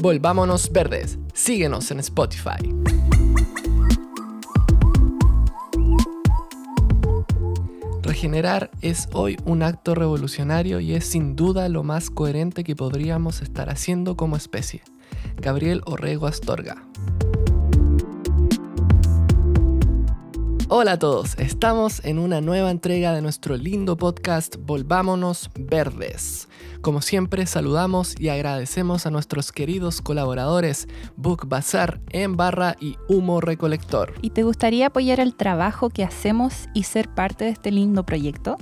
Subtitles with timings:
[0.00, 1.18] Volvámonos Verdes.
[1.34, 2.56] Síguenos en Spotify.
[8.02, 13.42] Regenerar es hoy un acto revolucionario y es sin duda lo más coherente que podríamos
[13.42, 14.80] estar haciendo como especie.
[15.36, 16.89] Gabriel Orrego Astorga.
[20.72, 26.48] Hola a todos, estamos en una nueva entrega de nuestro lindo podcast Volvámonos Verdes.
[26.80, 33.40] Como siempre, saludamos y agradecemos a nuestros queridos colaboradores Book Bazar, En Barra y Humo
[33.40, 34.14] Recolector.
[34.22, 38.56] ¿Y te gustaría apoyar el trabajo que hacemos y ser parte de este lindo proyecto?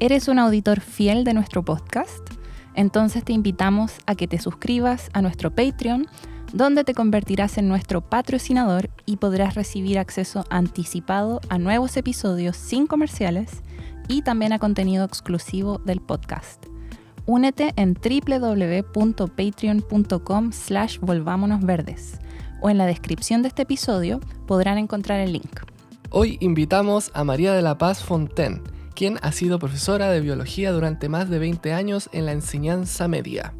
[0.00, 2.30] ¿Eres un auditor fiel de nuestro podcast?
[2.74, 6.08] Entonces te invitamos a que te suscribas a nuestro Patreon
[6.54, 12.86] donde te convertirás en nuestro patrocinador y podrás recibir acceso anticipado a nuevos episodios sin
[12.86, 13.64] comerciales
[14.06, 16.66] y también a contenido exclusivo del podcast.
[17.26, 22.20] Únete en www.patreon.com slash volvámonosverdes
[22.60, 25.62] o en la descripción de este episodio podrán encontrar el link.
[26.10, 28.62] Hoy invitamos a María de la Paz Fontaine,
[28.94, 33.52] quien ha sido profesora de biología durante más de 20 años en la enseñanza media.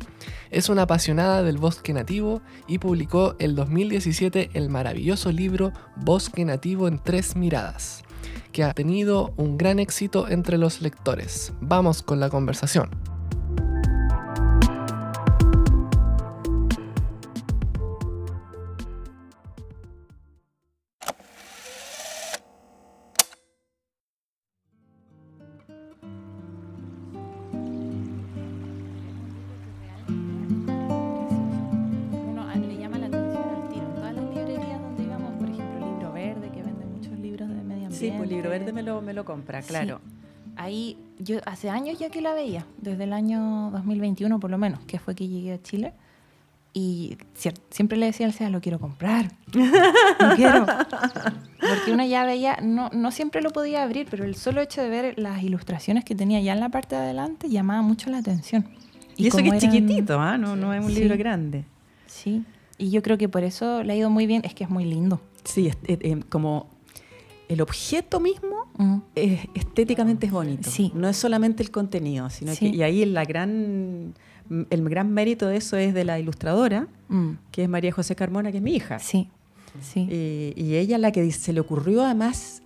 [0.55, 6.87] Es una apasionada del bosque nativo y publicó el 2017 el maravilloso libro Bosque Nativo
[6.87, 8.05] en tres miradas,
[8.53, 11.53] que ha tenido un gran éxito entre los lectores.
[11.61, 13.14] Vamos con la conversación.
[39.13, 40.01] Lo compra, claro.
[40.57, 44.81] Ahí, yo hace años ya que la veía, desde el año 2021 por lo menos,
[44.87, 45.93] que fue que llegué a Chile.
[46.77, 47.19] Y
[47.71, 49.31] siempre le decía al SEA, lo quiero comprar.
[49.53, 50.67] Lo quiero.
[51.61, 54.89] Porque uno ya veía, no, no siempre lo podía abrir, pero el solo hecho de
[54.89, 58.67] ver las ilustraciones que tenía ya en la parte de adelante llamaba mucho la atención.
[59.17, 60.37] Y, eso que es chiquitito, ¿ah?
[60.37, 61.65] no, no es un libro grande.
[62.07, 62.45] Sí,
[62.77, 64.85] y yo creo que por eso le ha ido muy bien, es que es muy
[64.85, 65.21] lindo.
[65.45, 65.71] Sí,
[66.29, 66.74] como
[67.55, 68.99] el objeto mismo mm.
[69.55, 70.71] estéticamente es bonito.
[70.71, 70.93] Sí.
[70.95, 74.15] No es solamente el contenido, sino que y ahí la gran
[74.71, 77.31] el gran mérito de eso es de la ilustradora, mm.
[77.51, 78.99] que es María José Carmona, que es mi hija.
[78.99, 79.31] Sí.
[79.81, 80.07] Sí.
[80.57, 82.63] Y, ella la que se le ocurrió además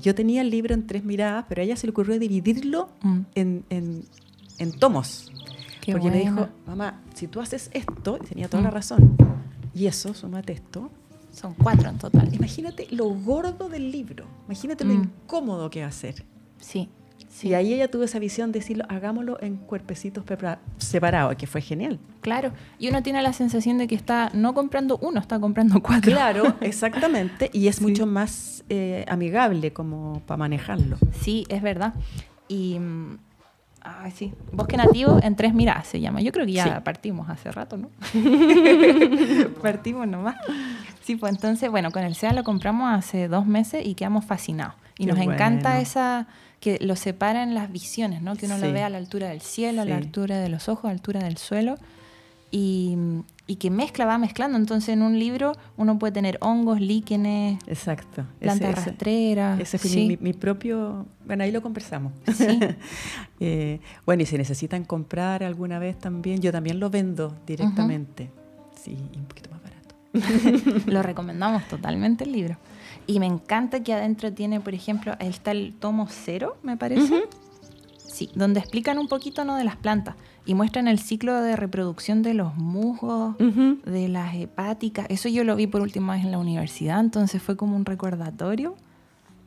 [0.00, 3.20] yo tenía el libro en tres miradas, pero a ella se le ocurrió dividirlo mm.
[3.34, 3.64] en,
[4.58, 5.32] en, tomos.
[5.90, 9.16] porque me dijo, mamá, si tú haces esto, y tenía toda la razón,
[9.74, 10.90] y eso, súmate esto,
[11.38, 12.32] son cuatro en total.
[12.34, 14.26] Imagínate lo gordo del libro.
[14.46, 15.02] Imagínate lo mm.
[15.02, 16.24] incómodo que va a ser.
[16.58, 16.88] Sí.
[17.42, 20.24] Y ahí ella tuvo esa visión de decirlo, hagámoslo en cuerpecitos
[20.78, 21.98] separados, que fue genial.
[22.20, 26.10] Claro, y uno tiene la sensación de que está no comprando uno, está comprando cuatro.
[26.10, 30.96] Claro, exactamente, y es mucho más eh, amigable como para manejarlo.
[31.20, 31.94] Sí, es verdad.
[32.48, 32.78] Y
[34.00, 34.32] Ay, sí.
[34.52, 36.20] Bosque nativo en tres miradas se llama.
[36.20, 37.90] Yo creo que ya partimos hace rato, ¿no?
[39.62, 40.36] partimos nomás.
[41.02, 44.74] Sí, pues entonces, bueno, con el SEA lo compramos hace dos meses y quedamos fascinados.
[44.98, 46.26] Y nos encanta esa
[46.60, 48.34] que lo separan las visiones, ¿no?
[48.34, 50.86] Que uno lo ve a la altura del cielo, a la altura de los ojos,
[50.86, 51.76] a la altura del suelo.
[52.50, 52.96] Y,
[53.46, 54.58] y que mezcla, va mezclando.
[54.58, 58.24] Entonces, en un libro uno puede tener hongos, líquenes, Exacto.
[58.38, 59.58] plantas rastreras.
[59.58, 61.06] Ese fue mi, propio.
[61.26, 62.12] Bueno, ahí lo conversamos.
[63.40, 68.32] Eh, bueno, y si necesitan comprar alguna vez también, yo también lo vendo directamente.
[68.74, 70.80] Sí, un poquito más barato.
[70.90, 72.56] lo recomendamos totalmente el libro.
[73.06, 77.22] Y me encanta que adentro tiene, por ejemplo, está el tomo cero, me parece.
[78.18, 79.54] Sí, donde explican un poquito ¿no?
[79.54, 85.06] de las plantas y muestran el ciclo de reproducción de los musgos, de las hepáticas.
[85.08, 88.74] Eso yo lo vi por última vez en la universidad, entonces fue como un recordatorio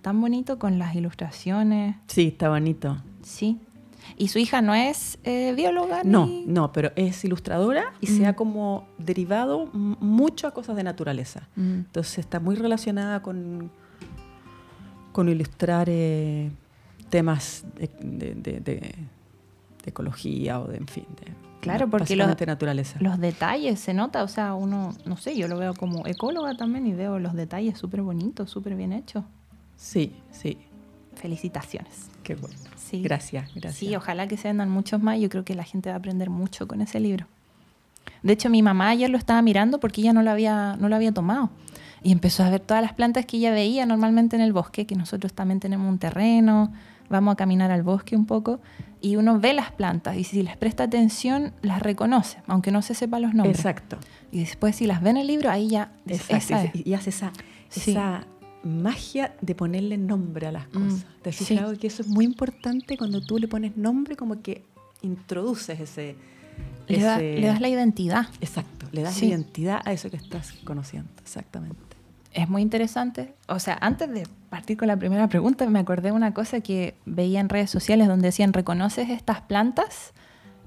[0.02, 1.98] tan bonito con las ilustraciones.
[2.08, 2.96] Sí, está bonito.
[3.24, 3.60] Sí.
[4.16, 6.04] ¿Y su hija no es eh, bióloga?
[6.06, 11.50] No, no, pero es ilustradora y se ha como derivado mucho a cosas de naturaleza.
[11.58, 13.70] Entonces está muy relacionada con,
[15.12, 16.52] con ilustrar eh,
[17.12, 17.64] temas
[18.02, 18.96] de,
[19.86, 21.32] ecología o de, en fin, de
[21.62, 22.98] Claro, porque los, naturaleza.
[23.00, 26.88] los detalles se nota, o sea, uno, no sé, yo lo veo como ecóloga también
[26.88, 29.24] y veo los detalles súper bonitos, súper bien hechos.
[29.78, 30.58] Sí, sí.
[31.16, 32.10] Felicitaciones.
[32.24, 32.56] Qué bueno.
[32.76, 33.04] Sí.
[33.04, 33.76] Gracias, gracias.
[33.76, 35.20] Sí, ojalá que se vendan muchos más.
[35.20, 37.28] Yo creo que la gente va a aprender mucho con ese libro.
[38.24, 40.96] De hecho, mi mamá ayer lo estaba mirando porque ella no lo había, no lo
[40.96, 41.52] había tomado.
[42.02, 44.96] Y empezó a ver todas las plantas que ella veía normalmente en el bosque, que
[44.96, 46.74] nosotros también tenemos un terreno
[47.12, 48.60] vamos a caminar al bosque un poco
[49.02, 52.94] y uno ve las plantas y si les presta atención las reconoce, aunque no se
[52.94, 53.58] sepa los nombres.
[53.58, 53.98] Exacto.
[54.32, 55.92] Y después si las ve en el libro, ahí ya...
[56.08, 56.78] Exacto.
[56.78, 57.34] y, hace esa,
[57.76, 58.26] esa
[58.64, 61.06] magia de ponerle nombre a las mm, cosas.
[61.22, 64.64] ¿Te has fijado que eso es muy importante cuando tú le pones nombre, como que
[65.02, 66.16] introduces ese...
[66.88, 68.28] Le, das la identidad.
[68.42, 71.91] Exacto, le das la identidad a eso que estás conociendo, exactamente.
[72.34, 73.34] Es muy interesante.
[73.48, 76.96] O sea, antes de partir con la primera pregunta, me acordé de una cosa que
[77.06, 80.14] veía en redes sociales donde decían, ¿reconoces estas plantas?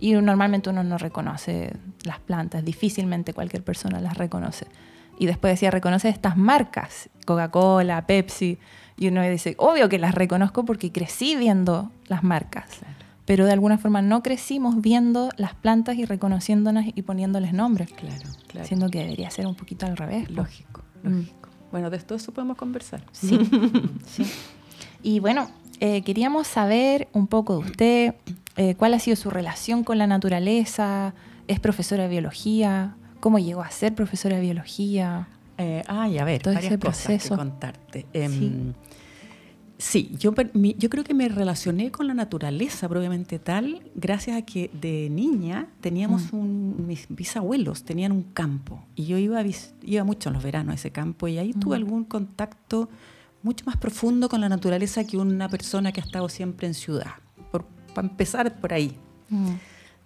[0.00, 4.66] Y normalmente uno no reconoce las plantas, difícilmente cualquier persona las reconoce.
[5.18, 8.58] Y después decía, reconoce estas marcas, Coca-Cola, Pepsi.
[8.96, 12.80] Y uno dice, obvio que las reconozco porque crecí viendo las marcas.
[13.24, 17.90] Pero de alguna forma no crecimos viendo las plantas y reconociéndolas y poniéndoles nombres.
[17.92, 18.66] Claro, claro.
[18.66, 20.30] Siendo que debería ser un poquito al revés.
[20.30, 21.38] Lógico, lógico.
[21.40, 21.43] Mm.
[21.74, 23.02] Bueno, de esto eso podemos conversar.
[23.10, 23.36] Sí,
[24.06, 24.24] sí.
[25.02, 25.50] Y bueno,
[25.80, 28.14] eh, queríamos saber un poco de usted,
[28.56, 31.14] eh, cuál ha sido su relación con la naturaleza,
[31.48, 35.26] es profesora de biología, cómo llegó a ser profesora de biología.
[35.58, 37.30] Eh, ay, a ver, todo varias ese proceso.
[37.30, 38.06] Cosas que contarte.
[38.12, 38.72] Em,
[39.78, 44.70] sí, yo, yo creo que me relacioné con la naturaleza propiamente tal gracias a que
[44.72, 46.36] de niña teníamos mm.
[46.36, 49.42] un, mis bisabuelos tenían un campo y yo iba,
[49.82, 51.82] iba mucho en los veranos a ese campo y ahí tuve mm.
[51.82, 52.88] algún contacto
[53.44, 57.12] mucho más profundo con la naturaleza que una persona que ha estado siempre en ciudad.
[57.52, 58.96] Por, para empezar por ahí.
[59.28, 59.50] Mm.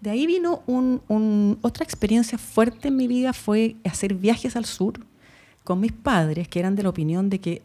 [0.00, 5.00] De ahí vino un, otra experiencia fuerte en mi vida, fue hacer viajes al sur
[5.64, 7.62] con mis padres, que eran de la opinión de que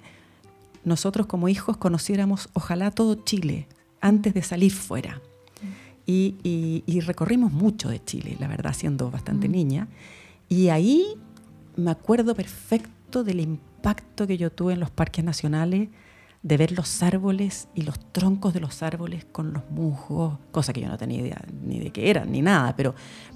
[0.86, 3.68] nosotros como hijos conociéramos ojalá todo Chile
[4.02, 5.22] antes de salir fuera.
[6.06, 9.52] Y, recorrimos mucho de Chile, la verdad, siendo bastante mm.
[9.52, 9.88] niña.
[10.50, 11.16] Y ahí
[11.78, 15.90] me acuerdo perfecto del impacto que yo tuve en los parques nacionales
[16.42, 20.82] de ver los árboles y los troncos de los árboles con los musgos, cosa que
[20.82, 22.94] yo no tenía idea ni de qué eran, ni nada, pero,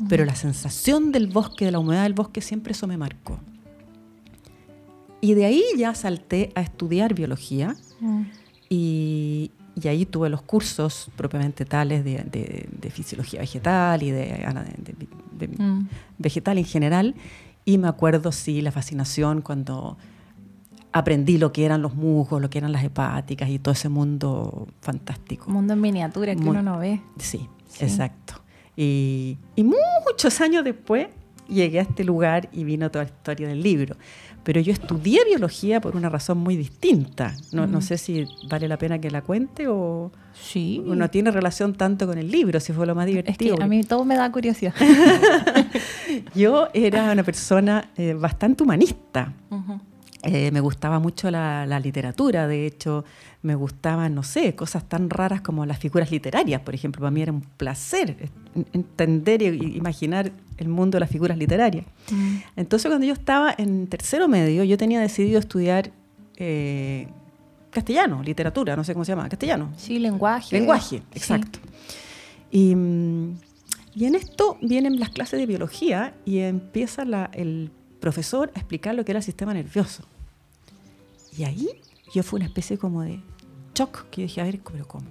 [0.09, 3.39] pero la sensación del bosque, de la humedad del bosque, siempre eso me marcó.
[5.21, 7.75] Y de ahí ya salté a estudiar biología
[8.69, 14.45] y, y, ahí tuve los cursos propiamente tales de, de, fisiología vegetal y de,
[15.57, 15.87] mm.
[16.17, 17.15] vegetal en general.
[17.65, 19.97] Y me acuerdo, sí, la fascinación cuando
[20.91, 24.67] aprendí lo que eran los musgos, lo que eran las hepáticas y todo ese mundo
[24.81, 25.49] fantástico.
[25.49, 27.01] Mundo en miniatura que uno no ve.
[27.17, 27.47] Sí,
[27.79, 28.41] exacto.
[28.75, 29.37] Y,
[30.05, 31.07] muchos años después
[31.47, 33.95] llegué a este lugar y vino toda la historia del libro.
[34.47, 37.35] Pero yo estudié biología por una razón muy distinta.
[37.51, 40.09] No, no sé si vale la pena que la cuente o
[40.41, 40.81] sí.
[40.85, 43.55] no tiene relación tanto con el libro, si fue lo más divertido.
[43.55, 44.73] Es que a mí todo me da curiosidad.
[46.33, 49.33] yo era una persona eh, bastante humanista.
[50.29, 53.05] Eh, me gustaba mucho la, literatura, de hecho,
[53.43, 56.99] me gustaban, no sé, cosas tan raras como las figuras literarias, por ejemplo.
[56.99, 58.29] Para mí era un placer
[58.73, 61.85] entender e imaginar el mundo de las figuras literarias.
[62.11, 62.37] Mm.
[62.57, 65.91] Entonces, cuando yo estaba en tercero medio, yo tenía decidido estudiar
[66.35, 67.07] eh,
[67.69, 69.71] castellano, literatura, no sé cómo se llama, castellano.
[69.77, 70.59] Sí, lenguaje.
[70.59, 71.59] Lenguaje, exacto.
[72.51, 72.75] Y,
[73.95, 77.71] y, en esto vienen las clases de biología y empieza el
[78.01, 80.03] profesor a explicar lo que era el sistema nervioso.
[81.37, 81.69] Y ahí
[82.13, 83.21] yo fue una especie como de
[83.75, 85.07] shock, que yo dije, a ver, ¿pero cómo?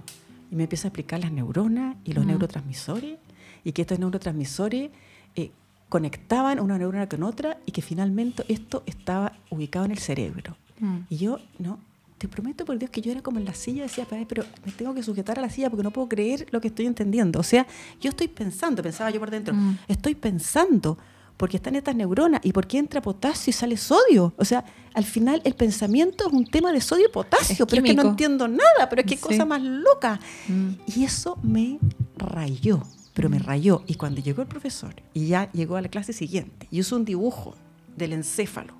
[0.51, 3.17] Y me empieza a explicar las neuronas y los neurotransmisores,
[3.63, 4.91] y que estos neurotransmisores
[5.35, 5.51] eh,
[5.89, 10.57] conectaban una neurona con otra, y que finalmente esto estaba ubicado en el cerebro.
[10.79, 10.97] Mm.
[11.09, 11.79] Y yo, no,
[12.17, 14.93] te prometo por Dios que yo era como en la silla, decía, pero me tengo
[14.93, 17.39] que sujetar a la silla porque no puedo creer lo que estoy entendiendo.
[17.39, 17.67] O sea,
[18.01, 19.77] yo estoy pensando, pensaba yo por dentro, mm.
[19.87, 20.97] estoy pensando
[21.37, 24.33] porque están estas neuronas y por qué entra potasio y sale sodio.
[24.37, 27.91] O sea, al final el pensamiento es un tema de sodio y potasio, pero es
[27.91, 30.19] que no entiendo nada, pero es que cosa más loca.
[30.47, 30.69] Mm.
[30.95, 31.79] Y eso me
[32.17, 32.81] rayó,
[33.13, 33.43] pero me mm.
[33.43, 33.83] rayó.
[33.85, 37.05] Y cuando llegó el profesor y ya llegó a la clase siguiente y hizo un
[37.05, 37.55] dibujo
[37.95, 38.73] del encéfalo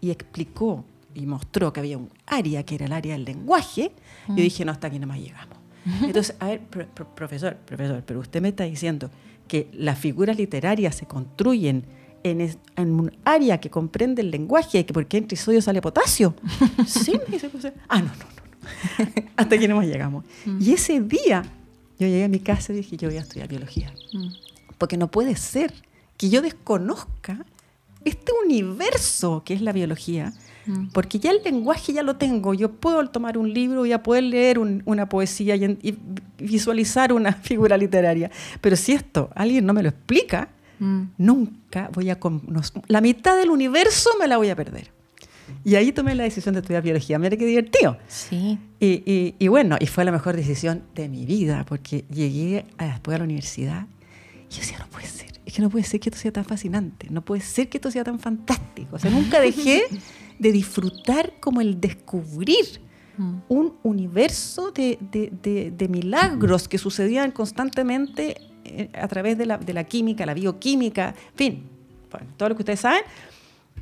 [0.00, 0.84] y explicó
[1.14, 3.92] y mostró que había un área que era el área del lenguaje,
[4.28, 4.36] yo mm.
[4.36, 5.56] dije, no, hasta aquí no más llegamos.
[6.02, 6.60] Entonces, a ver,
[7.14, 9.10] profesor, profesor, pero usted me está diciendo
[9.48, 11.84] que las figuras literarias se construyen
[12.22, 16.34] en, un área que comprende el lenguaje y que porque entre sodio sale potasio.
[16.86, 17.50] sí, me dice,
[17.88, 19.22] ah, no, no, no.
[19.36, 20.24] Hasta aquí no más llegamos.
[20.46, 20.58] Mm.
[20.60, 21.44] Y ese día
[21.98, 23.92] yo llegué a mi casa y dije, yo voy a estudiar biología.
[24.12, 24.28] Mm.
[24.78, 25.72] Porque no puede ser
[26.16, 27.44] que yo desconozca
[28.04, 30.32] este universo que es la biología,
[30.66, 30.88] mm.
[30.92, 32.54] porque ya el lenguaje ya lo tengo.
[32.54, 35.98] Yo puedo tomar un libro, y poder leer una poesía y,
[36.38, 38.30] visualizar una figura literaria.
[38.60, 41.02] Pero si esto alguien no me lo explica, mm.
[41.18, 42.18] nunca voy a...
[42.88, 44.90] La mitad del universo me la voy a perder.
[45.64, 47.18] Y ahí tomé la decisión de estudiar biología.
[47.18, 47.96] Mira qué divertido.
[48.06, 48.58] Sí.
[48.80, 53.14] Y, y, bueno, y fue la mejor decisión de mi vida, porque llegué a, después
[53.14, 53.86] a la universidad
[54.50, 56.44] y yo decía, no puede ser, es que no puede ser que esto sea tan
[56.44, 58.96] fascinante, no puede ser que esto sea tan fantástico.
[58.96, 59.84] O sea, nunca dejé
[60.38, 62.80] de disfrutar como el descubrir
[63.16, 63.34] mm.
[63.48, 69.72] un universo de, de, de, milagros que sucedían constantemente eh, a través de la, de
[69.72, 71.62] la química, la bioquímica, en fin,
[72.36, 73.02] todo lo que ustedes saben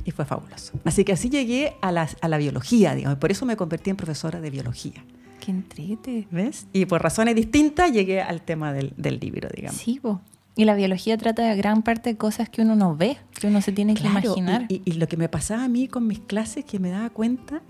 [0.04, 0.72] y fue fabuloso.
[0.84, 3.96] Así que así llegué a la, a la biología, digamos, por eso me convertí en
[3.96, 5.04] profesora de biología.
[5.40, 6.28] Qué entrete.
[6.30, 6.66] ¿Ves?
[6.72, 9.80] Y por razones distintas llegué al tema del, del libro, digamos.
[9.80, 10.20] Sí, vos.
[10.54, 13.62] Y la biología trata de gran parte de cosas que uno no ve, que uno
[13.62, 14.66] se tiene que imaginar.
[14.68, 17.62] Y, y, lo que me pasaba a mí con mis clases, que me daba cuenta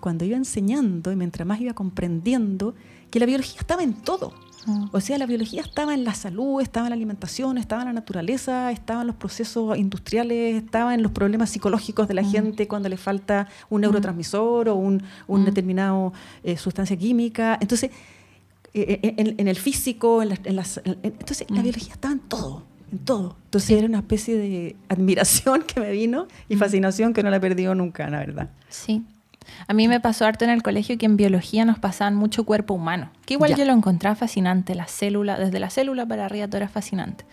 [0.00, 2.74] cuando iba enseñando y mientras más iba comprendiendo,
[3.10, 4.32] que la biología estaba en todo.
[4.90, 7.92] O sea, la biología estaba en la salud, estaba en la alimentación, estaba en la
[7.92, 12.88] naturaleza, estaba en los procesos industriales, estaba en los problemas psicológicos de la gente cuando
[12.88, 17.58] le falta un neurotransmisor o un, un determinado eh, sustancia química.
[17.60, 17.92] Entonces,
[18.82, 23.36] eh, eh, en, el físico, en, las, entonces la biología estaba en todo, en todo.
[23.44, 27.40] Entonces era una especie de admiración que me vino y fascinación que no la he
[27.40, 28.50] perdido nunca, la verdad.
[28.68, 29.04] Sí,
[29.66, 32.74] a mí me pasó harto en el colegio que en biología nos pasaban mucho cuerpo
[32.74, 36.58] humano, que igual yo lo encontraba fascinante, la célula, desde la célula para arriba todo
[36.58, 37.24] era fascinante.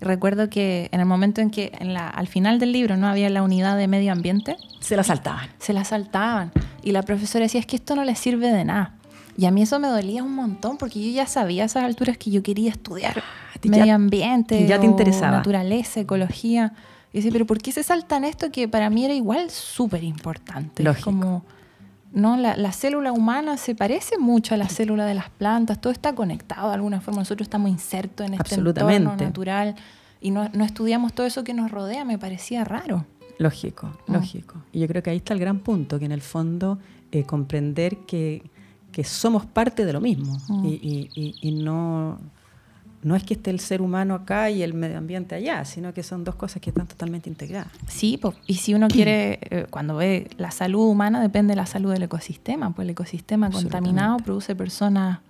[0.00, 3.28] recuerdo que en el momento en que en la, al final del libro no había
[3.30, 5.48] la unidad de medio ambiente, se la saltaban.
[5.58, 6.52] Se la saltaban.
[6.82, 8.94] Y la profesora decía, es que esto no les sirve de nada.
[9.38, 12.18] Y a mí eso me dolía un montón porque yo ya sabía a esas alturas
[12.18, 15.36] que yo quería estudiar ah, medio ambiente, ya te interesaba.
[15.36, 16.72] naturaleza, ecología.
[17.12, 20.84] Y decía, pero ¿por qué se saltan esto que para mí era igual súper importante?
[21.04, 21.44] Como
[22.12, 22.36] ¿no?
[22.36, 26.68] La, célula humana se parece mucho a la célula de las plantas, todo está conectado
[26.70, 29.76] de alguna forma, nosotros estamos insertos en este entorno natural
[30.20, 33.06] y no, estudiamos todo eso que nos rodea, me parecía raro.
[33.38, 34.12] Lógico, mm.
[34.14, 34.56] lógico.
[34.72, 36.78] Y yo creo que ahí está el gran punto, que en el fondo
[37.12, 38.42] eh, comprender que,
[39.04, 40.66] somos parte de lo mismo mm.
[40.66, 42.18] y no
[43.02, 46.02] no es que esté el ser humano acá y el medio ambiente allá, sino que
[46.02, 47.72] son dos cosas que están totalmente integradas.
[47.86, 51.92] Sí, y si uno quiere, eh, cuando ve la salud humana, depende de la salud
[51.92, 55.20] del ecosistema, pues el ecosistema contaminado produce personas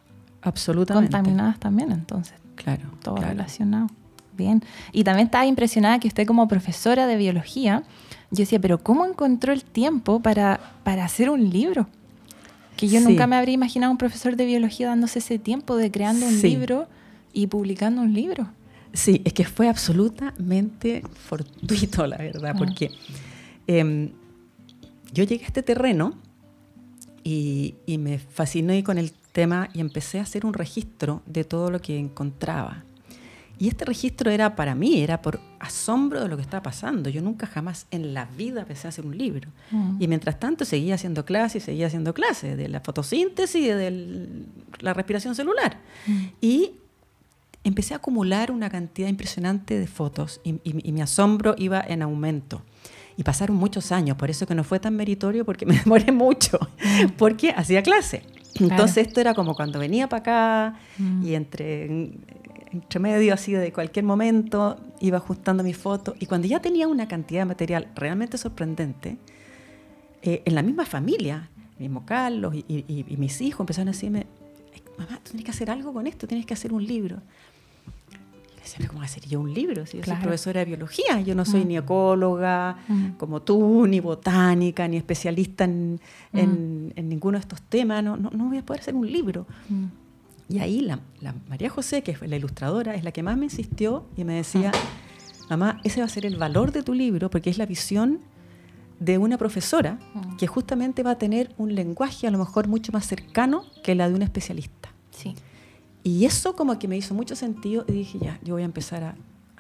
[0.43, 1.13] Absolutamente.
[1.13, 2.35] contaminadas también, entonces.
[2.55, 2.85] Claro.
[3.03, 3.89] Todo relacionado.
[4.37, 4.63] Bien.
[4.93, 7.83] Y también estaba impresionada que usted como profesora de biología,
[8.31, 11.89] yo decía, pero ¿cómo encontró el tiempo para, para hacer un libro?
[12.79, 16.27] Que yo nunca me habría imaginado un profesor de biología dándose ese tiempo de creando
[16.27, 16.87] un libro
[17.33, 18.49] y publicando un libro.
[18.93, 22.57] Sí, es que fue absolutamente fortuito, la verdad, ah.
[22.57, 22.93] porque
[23.67, 24.13] em,
[25.13, 26.15] yo llegué a este terreno
[27.25, 31.73] y, y, me fasciné con el tema y empecé a hacer un registro de todo
[31.73, 32.85] lo que encontraba.
[33.59, 37.11] Y este registro era para mí, era por asombro de lo que estaba pasando.
[37.11, 39.51] Yo nunca jamás en la vida pensé hacer un libro.
[39.71, 39.97] Mm.
[40.01, 44.45] Y mientras tanto seguía haciendo clases y seguía haciendo clases de la fotosíntesis de
[44.79, 45.79] la respiración celular.
[46.07, 46.25] Mm.
[46.41, 46.73] Y
[47.65, 50.61] empecé a acumular una cantidad impresionante de fotos y,
[50.93, 52.63] mi asombro iba en aumento.
[53.17, 56.59] Y pasaron muchos años, por eso que no fue tan meritorio porque me demoré mucho,
[56.61, 57.17] mm.
[57.17, 58.23] porque hacía clase.
[58.55, 61.27] Entonces esto era como cuando venía para acá mm.
[61.27, 62.11] y entre,
[62.73, 67.09] entre medio así de cualquier momento iba ajustando mi foto y cuando ya tenía una
[67.09, 69.19] cantidad de material realmente sorprendente,
[70.23, 74.27] eh, en la misma familia, el mismo Carlos y, y, mis hijos empezaron a decirme,
[74.99, 77.23] mamá, tú tienes que hacer algo con esto, tienes que hacer un libro
[78.69, 79.87] decía, ¿cómo hacer yo un libro?
[79.87, 81.69] Si yo soy profesora de biología, yo no soy mm.
[81.69, 83.11] ni ecóloga mm.
[83.17, 86.01] como tú, ni botánica, ni especialista en,
[86.33, 87.09] mm.
[87.09, 89.47] ninguno de estos temas, no, no, voy a poder hacer un libro.
[90.49, 91.01] Y ahí la,
[91.49, 94.73] María José, que es la ilustradora, es la que más me insistió y me decía,
[95.51, 98.21] mamá, ese va a ser el valor de tu libro porque es la visión
[98.99, 99.99] de una profesora
[100.39, 104.09] que justamente va a tener un lenguaje a lo mejor mucho más cercano que la
[104.09, 104.91] de un especialista.
[105.11, 105.35] Sí.
[106.03, 109.05] Y eso como que me hizo mucho sentido y dije, ya, yo voy a empezar
[109.05, 109.17] a,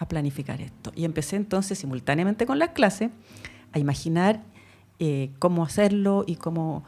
[0.08, 0.92] planificar esto.
[0.94, 3.10] Y empecé entonces simultáneamente con las clases
[3.72, 4.44] a imaginar
[5.00, 6.84] eh, cómo hacerlo y cómo,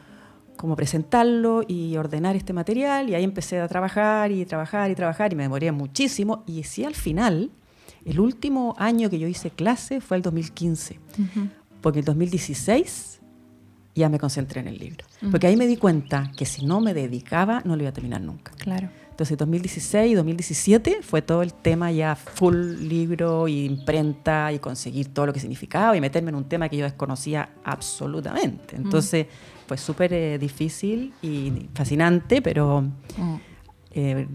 [0.61, 3.09] cómo presentarlo y ordenar este material.
[3.09, 6.43] Y ahí empecé a trabajar y trabajar y trabajar y me demoré muchísimo.
[6.45, 7.49] Y sí, al final,
[8.05, 10.99] el último año que yo hice clase fue el 2015.
[11.81, 13.21] Porque el 2016
[13.95, 15.07] ya me concentré en el libro.
[15.31, 18.21] Porque ahí me di cuenta que si no me dedicaba, no lo iba a terminar
[18.21, 18.51] nunca.
[18.51, 18.87] Claro.
[19.09, 22.55] Entonces 2016 y 2017 fue todo el tema ya full
[22.87, 26.77] libro y imprenta y conseguir todo lo que significaba y meterme en un tema que
[26.77, 28.75] yo desconocía absolutamente.
[28.75, 29.27] Entonces
[29.71, 33.35] fue súper eh, difícil y fascinante, pero mm.
[33.91, 34.27] eh,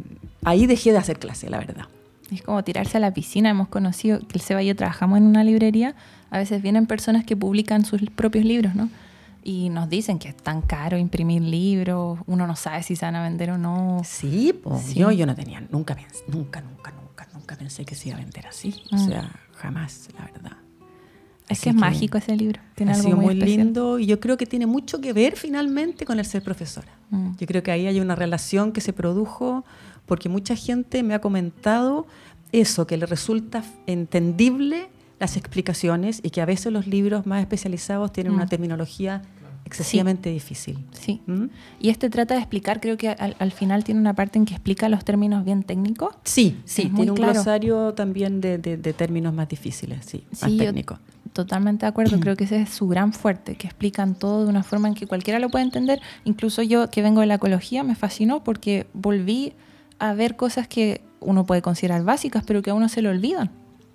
[0.44, 1.84] ahí dejé de hacer clase, la verdad.
[2.32, 3.50] Es como tirarse a la piscina.
[3.50, 5.94] Hemos conocido que el Seba y yo trabajamos en una librería.
[6.30, 8.88] A veces vienen personas que publican sus propios libros, ¿no?
[9.44, 13.16] Y nos dicen que es tan caro imprimir libros, uno no sabe si se van
[13.16, 14.00] a vender o no.
[14.06, 18.08] Sí, pues yo, yo no tenía, nunca pensé, nunca, nunca, nunca, nunca pensé que se
[18.08, 18.74] iba a vender así.
[18.90, 19.06] O Mm.
[19.06, 20.56] sea, jamás, la verdad.
[21.48, 22.60] Es que es mágico ese libro.
[22.74, 25.36] Tiene ha algo sido muy, muy, lindo y yo creo que tiene mucho que ver
[25.36, 26.88] finalmente con el ser profesora.
[27.10, 27.36] Mm.
[27.38, 29.64] Yo creo que ahí hay una relación que se produjo
[30.06, 32.06] porque mucha gente me ha comentado
[32.52, 34.88] eso, que le resulta entendible
[35.18, 38.36] las explicaciones y que a veces los libros más especializados tienen Mm.
[38.36, 39.22] una terminología
[39.64, 40.78] excesivamente difícil.
[40.92, 41.22] Sí.
[41.26, 41.46] ¿Mm?
[41.80, 44.54] Y este trata de explicar, creo que al, al final tiene una parte en que
[44.54, 46.14] explica los términos bien técnicos.
[46.22, 47.32] Sí, sí, muy tiene un claro.
[47.32, 50.98] glosario también de, de- de términos más difíciles, sí, más Sí, yo- técnicos.
[51.36, 54.62] Totalmente de acuerdo, creo que ese es su gran fuerte, que explican todo de una
[54.62, 56.00] forma en que cualquiera lo puede entender.
[56.24, 59.52] Incluso yo que vengo de la ecología me fascinó porque volví
[59.98, 63.50] a ver cosas que uno puede considerar básicas, pero que a uno se le olvidan.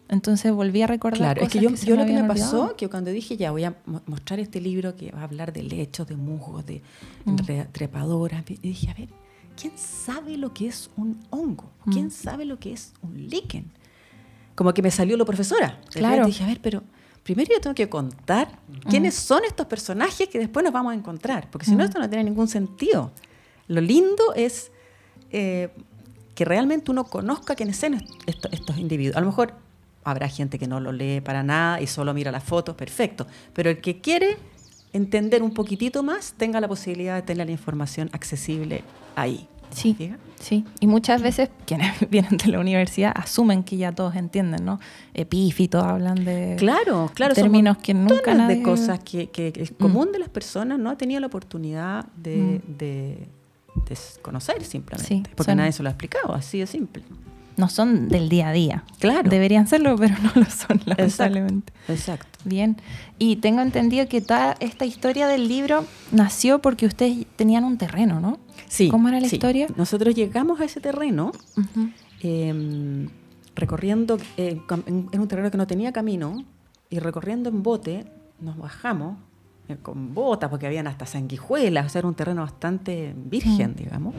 [0.07, 2.27] Entonces volví a recordar Claro, es cosas que yo, se yo lo que me habían
[2.27, 2.75] pasó, olvidado.
[2.77, 5.63] que cuando dije ya voy a mo- mostrar este libro que va a hablar de
[5.63, 6.81] lechos, de musgos, de
[7.25, 7.37] Mm.
[7.47, 9.09] re- trepadoras, y dije, a ver,
[9.59, 11.71] ¿quién sabe lo que es un hongo?
[11.85, 11.91] Mm.
[11.91, 13.71] ¿Quién sabe lo que es un líquen?
[14.53, 15.79] Como que me salió lo profesora.
[15.91, 16.25] Claro.
[16.25, 16.83] Dije, a ver, pero
[17.23, 18.59] primero yo tengo que contar
[18.89, 22.09] quiénes son estos personajes que después nos vamos a encontrar, porque si no esto no
[22.09, 23.11] tiene ningún sentido.
[23.67, 24.71] Lo lindo es
[25.31, 25.69] eh,
[26.35, 29.15] que realmente uno conozca quiénes son est- esto- estos individuos.
[29.17, 29.53] A lo mejor
[30.03, 33.27] habrá gente que no lo lee para nada y solo mira las fotos, perfecto.
[33.53, 34.37] Pero el que quiere
[34.93, 38.83] entender un poquitito más, tenga la posibilidad de tener la información accesible
[39.15, 39.47] ahí.
[39.73, 40.65] Sí, sí.
[40.79, 44.79] Y muchas veces quienes vienen de la universidad asumen que ya todos entienden, ¿no?
[45.13, 47.33] Epífitos hablan de Claro, claro.
[47.35, 48.57] términos que nunca nadie...
[48.57, 52.61] de cosas que, que el común de las personas no ha tenido la oportunidad de,
[52.67, 53.27] de-
[53.87, 55.07] de conocer simplemente.
[55.07, 57.03] Sí, porque nadie se lo ha explicado, así de simple.
[57.57, 58.83] No son del día a día.
[58.99, 59.29] Claro.
[59.29, 61.73] Deberían serlo, pero no lo son, lamentablemente.
[61.87, 62.39] Exacto.
[62.43, 62.77] Bien.
[63.19, 68.19] Y tengo entendido que toda esta historia del libro nació porque ustedes tenían un terreno,
[68.19, 68.39] ¿no?
[68.67, 69.35] Sí, ¿Cómo era la sí.
[69.35, 69.67] historia?
[69.75, 71.31] Nosotros llegamos a ese terreno
[72.21, 73.07] eh,
[73.55, 76.43] recorriendo, eh, en, un terreno que no tenía camino,
[76.89, 78.05] y recorriendo en bote,
[78.39, 79.17] nos bajamos
[79.67, 84.15] eh, con botas, porque habían hasta sanguijuelas, o sea, era un terreno bastante virgen, digamos,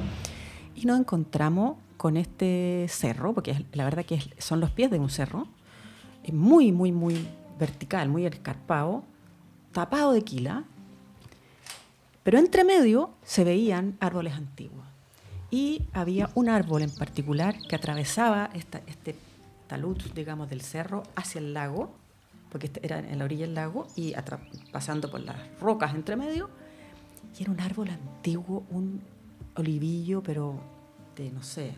[0.83, 5.11] y nos encontramos con este cerro, porque la verdad que son los pies de un
[5.11, 5.47] cerro,
[6.33, 9.05] muy, muy, muy vertical, muy escarpado,
[9.73, 10.65] tapado de quila,
[12.23, 14.85] pero entre medio se veían árboles antiguos.
[15.51, 19.17] Y había un árbol en particular que atravesaba esta- este
[19.67, 21.93] talud, digamos, del cerro hacia el lago,
[22.51, 24.15] porque este era en la orilla del lago, y
[24.73, 26.51] pasando por las rocas entre medio.
[27.39, 29.03] Y era un árbol antiguo, un
[29.57, 30.61] olivillo, pero
[31.17, 31.73] de, no sé,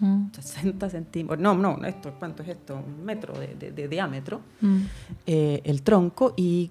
[0.00, 0.26] Mm.
[0.38, 1.40] 60 centímetros.
[1.40, 2.76] No, no, esto, ¿cuánto es esto?
[2.76, 4.78] Un metro de, de- de diámetro Mm.
[5.26, 6.70] eh, el tronco y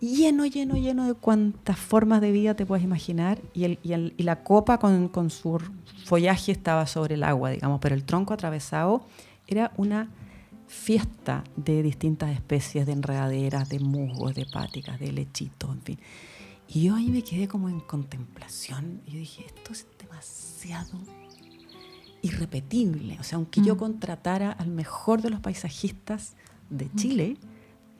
[0.00, 4.14] lleno, lleno, lleno de cuantas formas de vida te puedes imaginar y, el, y, el-
[4.16, 5.60] y la copa con, con su
[6.06, 9.06] follaje estaba sobre el agua, digamos, pero el tronco atravesado
[9.46, 10.08] era una
[10.66, 15.98] fiesta de distintas especies de enredaderas, de musgos, de hepáticas, de lechitos, en fin.
[16.68, 20.98] Y yo ahí me quedé como en contemplación y yo dije, esto es demasiado
[22.22, 23.18] irrepetible.
[23.20, 23.78] O sea, aunque yo Mm.
[23.78, 26.34] contratara al mejor de los paisajistas
[26.70, 27.36] de Chile,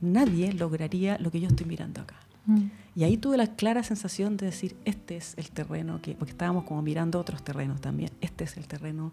[0.00, 2.16] nadie lograría lo que yo estoy mirando acá.
[2.46, 2.62] Mm.
[2.96, 6.64] Y ahí tuve la clara sensación de decir, este es el terreno que, porque estábamos
[6.64, 9.12] como mirando otros terrenos también, este es el terreno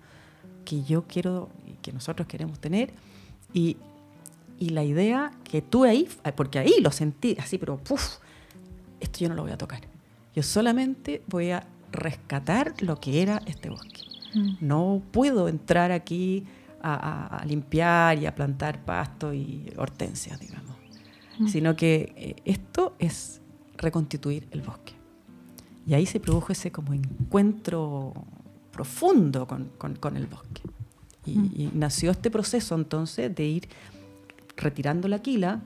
[0.65, 2.93] que yo quiero y que nosotros queremos tener.
[3.53, 3.77] Y,
[4.59, 8.17] y la idea que tuve ahí, porque ahí lo sentí así, pero puf,
[9.01, 9.81] esto yo no lo voy a tocar.
[10.35, 14.01] Yo solamente voy a rescatar lo que era este bosque.
[14.33, 14.49] Mm.
[14.61, 16.45] No puedo entrar aquí
[16.81, 20.75] a, a- a limpiar y a plantar pasto y hortensias, digamos.
[21.39, 21.47] Mm.
[21.47, 23.41] Sino que eh, esto es
[23.77, 24.93] reconstituir el bosque.
[25.85, 28.13] Y ahí se produjo ese como encuentro
[28.71, 30.61] profundo con, con- con el bosque.
[31.25, 31.51] Y, Mm.
[31.55, 33.67] y nació este proceso entonces de ir
[34.55, 35.61] retirando la quila,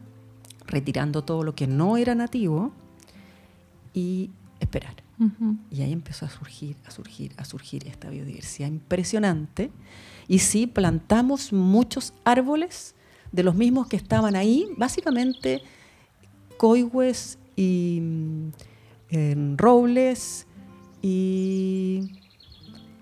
[0.65, 2.73] retirando todo lo que no era nativo
[3.95, 4.29] y
[4.59, 4.93] esperar.
[5.71, 9.71] Y ahí empezó a surgir, a surgir, a surgir esta biodiversidad impresionante.
[10.27, 12.95] Y sí, plantamos muchos árboles
[13.31, 15.61] de los mismos que estaban ahí, básicamente
[16.57, 20.47] coigües y mm, robles
[21.01, 22.11] y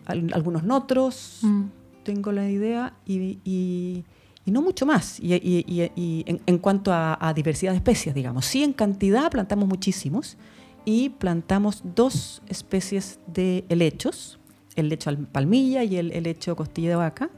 [0.05, 1.63] al- algunos notros, Mm.
[2.03, 4.03] tengo la idea, y, y-
[4.45, 5.19] y no mucho más.
[5.19, 8.45] Y, y- y- y en, en cuanto a, a diversidad de especies, digamos.
[8.45, 10.35] Sí, en cantidad plantamos muchísimos
[10.85, 14.39] y plantamos dos especies de helechos,
[14.75, 17.29] el lecho al- palmilla y el helecho costilla de vaca,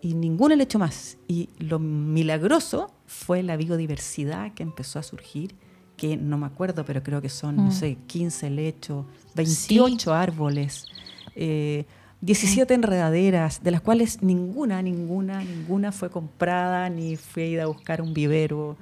[0.00, 1.18] y ningún helecho más.
[1.28, 5.54] Y lo milagroso fue la biodiversidad que empezó a surgir
[5.96, 7.72] que no me acuerdo, pero creo que son, no mm.
[7.72, 9.06] sé, 15 lechos,
[9.36, 10.86] 28 árboles,
[11.34, 17.66] 17 eh, enredaderas, de las cuales ninguna, ninguna, ninguna fue comprada ni fue ida a
[17.66, 18.76] buscar un vivero.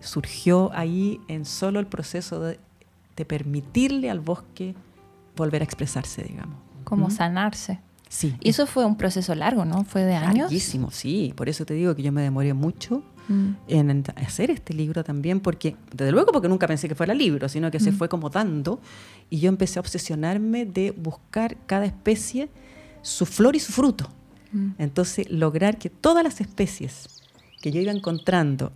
[0.00, 2.60] Surgió ahí en solo el proceso de,
[3.24, 4.74] permitirle al bosque
[5.36, 6.56] volver a expresarse, digamos.
[6.84, 7.10] Como ¿Mm?
[7.10, 7.80] sanarse.
[8.08, 8.34] Sí.
[8.40, 9.84] Y eso fue un proceso largo, ¿no?
[9.84, 10.44] ¿Fue de años?
[10.44, 11.32] Larguísimo, sí.
[11.36, 13.50] Por eso te digo que yo me demoré mucho mm.
[13.68, 17.70] en hacer este libro también, porque, desde luego, porque nunca pensé que fuera libro, sino
[17.70, 17.94] que se mm.
[17.94, 18.80] fue como dando.
[19.28, 22.48] Y yo empecé a obsesionarme de buscar cada especie,
[23.02, 24.08] su flor y su fruto.
[24.52, 24.70] Mm.
[24.78, 27.08] Entonces, lograr que todas las especies
[27.60, 28.72] que yo iba encontrando,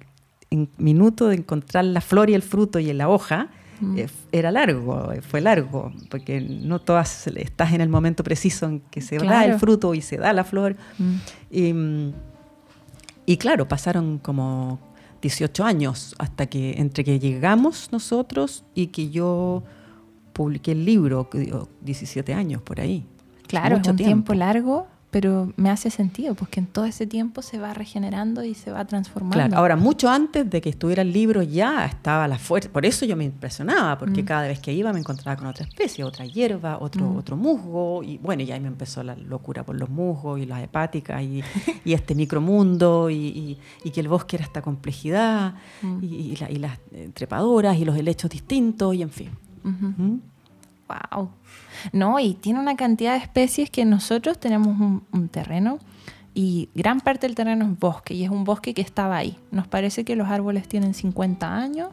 [0.51, 3.51] en minuto de encontrar la flor y el fruto y en la hoja,
[3.83, 3.99] Mm.
[3.99, 9.01] Eh, era largo, fue largo, porque no todas estás en el momento preciso en que
[9.01, 10.77] se da el fruto y se da la flor.
[10.99, 12.11] Mm.
[13.27, 14.79] Y, claro, pasaron como
[15.21, 19.63] 18 años hasta que entre que llegamos nosotros y que yo
[20.33, 21.29] publiqué el libro,
[21.81, 23.05] 17 años por ahí.
[23.49, 27.59] Claro, Mucho un tiempo largo pero me hace sentido, porque en todo ese tiempo se
[27.59, 29.37] va regenerando y se va transformando.
[29.37, 33.05] Claro, ahora mucho antes de que estuviera el libro ya estaba la fuerza, por eso
[33.05, 34.25] yo me impresionaba, porque mm.
[34.25, 37.17] cada vez que iba me encontraba con otra especie, otra hierba, otro, mm.
[37.19, 40.63] otro musgo, y bueno, ya ahí me empezó la locura por los musgos y las
[40.63, 41.45] hepáticas y,
[41.85, 45.99] y este micromundo y, y, que el bosque era esta complejidad mm.
[46.03, 49.31] y, las eh, trepadoras y los helechos distintos y en fin.
[51.13, 51.31] Wow.
[51.93, 55.79] No, y tiene una cantidad de especies que nosotros tenemos un, terreno
[56.35, 59.39] y gran parte del terreno es bosque y es un bosque que estaba ahí.
[59.51, 61.91] Nos parece que los árboles tienen 50 años.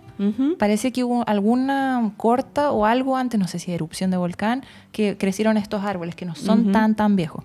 [0.58, 5.18] Parece que hubo alguna corta o algo antes, no sé si erupción de volcán, que
[5.18, 7.44] crecieron estos árboles que no son tan, tan viejos.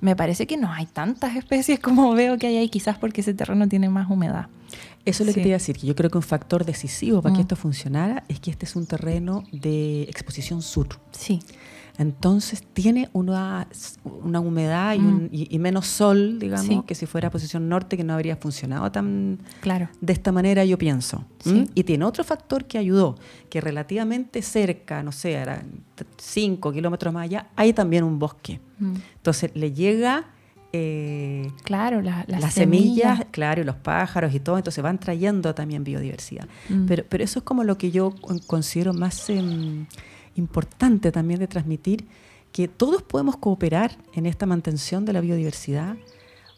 [0.00, 3.34] Me parece que no hay tantas especies como veo que hay ahí, quizás porque ese
[3.34, 4.46] terreno tiene más humedad.
[5.04, 7.22] Eso es lo que te iba a decir, que yo creo que un factor decisivo
[7.22, 7.42] para que mm.
[7.42, 10.88] esto funcionara es que este es un terreno de exposición sur.
[11.12, 11.40] Sí.
[11.98, 13.68] Entonces tiene una,
[14.04, 15.28] una humedad mm.
[15.30, 19.88] y, menos sol, digamos, que si fuera posición norte, que no habría funcionado tan claro.
[20.00, 21.24] de esta manera, yo pienso.
[21.74, 23.16] Y tiene otro factor que ayudó,
[23.48, 25.62] que relativamente cerca, no sé, era
[26.18, 28.60] 5 kilómetros más allá, hay también un bosque.
[28.78, 28.94] Mm.
[29.16, 30.26] Entonces le llega
[30.78, 36.46] eh, claro, las semillas, claro, y los pájaros y todo, entonces van trayendo también biodiversidad.
[36.68, 36.84] Mm.
[36.86, 38.14] Pero, pero eso es como lo que yo
[38.46, 39.86] considero más em,
[40.34, 42.06] importante también de transmitir,
[42.52, 45.96] que todos podemos cooperar en esta mantención de la biodiversidad,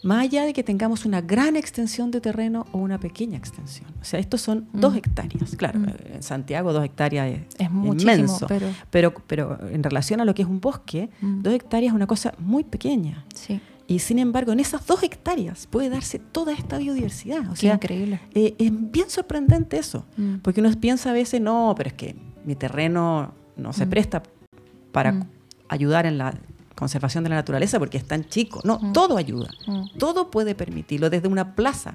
[0.03, 3.89] más allá de que tengamos una gran extensión de terreno o una pequeña extensión.
[4.01, 4.81] O sea, estos son mm.
[4.81, 5.55] dos hectáreas.
[5.57, 5.87] Claro, mm.
[6.15, 8.67] en Santiago dos hectáreas es, es inmenso, pero...
[8.91, 9.15] pero...
[9.29, 12.65] Pero, en relación a lo que es un bosque, dos hectáreas es una cosa muy
[12.65, 13.25] pequeña.
[13.35, 13.61] Sí.
[13.91, 17.51] Y sin embargo, en esas dos hectáreas puede darse toda esta biodiversidad.
[17.51, 18.21] O sea, increíble.
[18.35, 20.37] Eh, es bien sorprendente eso, mm.
[20.43, 23.91] porque uno piensa a veces, no, pero es que mi terreno no se mm.
[23.91, 24.23] presta
[24.93, 25.29] para mm.
[25.71, 26.35] ayudar en la
[26.75, 28.61] conservación de la naturaleza porque es tan chico.
[28.63, 29.49] No, todo ayuda.
[29.99, 31.09] Todo puede permitirlo.
[31.11, 31.95] Desde una plaza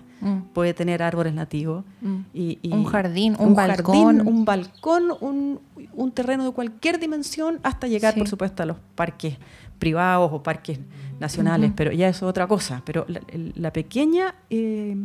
[0.54, 1.86] puede tener árboles nativos.
[2.34, 4.28] Y, un jardín, un, balcón.
[4.28, 5.60] un balcón, un,
[5.94, 9.38] un, terreno de cualquier dimensión, hasta llegar, por supuesto, a los parques
[9.80, 10.80] privados o parques
[11.20, 12.82] nacionales, pero ya eso es otra cosa.
[12.86, 14.96] Pero la, pequeña eh,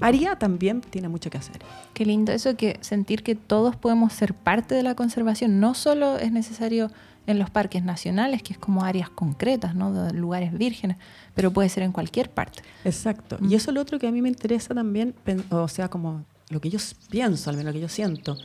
[0.00, 1.58] área también tiene mucho que hacer.
[1.94, 5.60] Qué lindo eso que sentir que todos podemos ser parte de la conservación.
[5.60, 6.90] No solo es necesario
[7.26, 9.92] en los parques nacionales, que es como áreas concretas, ¿no?
[9.92, 10.96] De lugares vírgenes,
[11.34, 12.62] pero puede ser en cualquier parte.
[12.84, 13.38] Exacto.
[13.40, 15.14] Y eso es lo otro que a mí me interesa también,
[15.50, 16.78] o sea, como lo que yo
[17.10, 18.36] pienso, al menos lo que yo siento,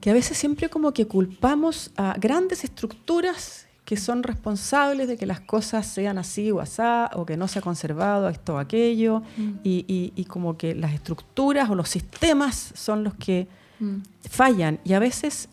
[0.00, 5.26] que a veces siempre como que culpamos a grandes estructuras que son responsables de que
[5.26, 9.22] las cosas sean así o asá, o que no se ha conservado esto o aquello,
[9.36, 9.52] mm.
[9.62, 13.46] y, como que las estructuras o los sistemas son los que
[13.78, 13.98] mm.
[14.28, 14.80] fallan.
[14.82, 15.48] Y a veces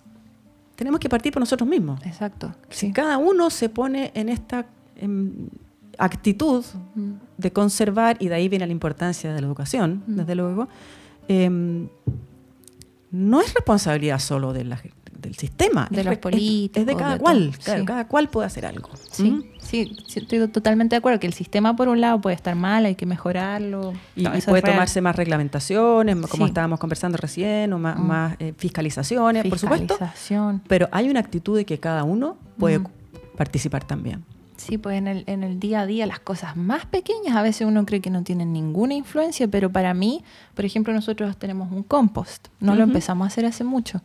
[0.76, 2.04] tenemos que partir por nosotros mismos.
[2.08, 2.56] Exacto.
[2.72, 4.65] Si cada uno se pone en esta
[6.00, 6.65] actitud
[6.96, 7.12] mm.
[7.38, 10.67] de conservar, y de ahí viene la importancia de la educación, desde luego,
[11.28, 11.88] em,
[13.12, 15.88] no es responsabilidad solo de la gente del sistema.
[15.89, 16.81] De los políticos.
[16.81, 17.51] Es, de cada cual,
[17.86, 18.89] cada cual puede hacer algo.
[19.09, 19.43] Sí, ¿Mm?
[19.59, 22.95] sí, estoy totalmente de acuerdo que el sistema por un lado puede estar mal, hay
[22.95, 23.93] que mejorarlo.
[24.15, 28.43] Y, puede tomarse más reglamentaciones, como estábamos conversando recién, o más, mm.
[28.43, 29.97] eh, fiscalizaciones, por supuesto.
[30.67, 32.88] Pero hay una actitud de que cada uno puede mm.
[33.38, 34.23] participar también.
[34.57, 37.67] Sí, pues en el, en el día a día las cosas más pequeñas a veces
[37.67, 41.83] uno cree que no tienen ninguna influencia, pero para mí, por ejemplo, nosotros tenemos un
[41.83, 44.01] compost, no lo empezamos a hacer hace mucho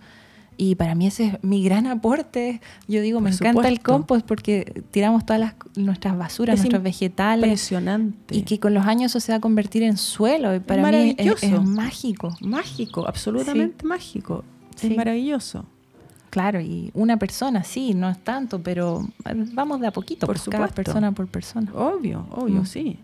[0.61, 2.61] Y para mí ese es mi gran aporte.
[2.89, 7.45] Yo digo, me encanta el compost porque tiramos todas las, nuestras basuras, nuestros vegetales.
[7.45, 8.37] Impresionante.
[8.37, 10.53] Y que con los años eso se va a convertir en suelo.
[10.53, 12.37] Y para mí es, mágico.
[12.41, 14.45] Mágico, absolutamente mágico.
[14.83, 15.65] Es maravilloso.
[16.31, 19.09] Claro, y una persona sí, no es tanto, pero
[19.53, 20.65] vamos de a poquito, por pues, supuesto.
[20.65, 21.73] cada persona por persona.
[21.73, 22.67] Obvio, obvio, mm.
[22.67, 22.99] sí.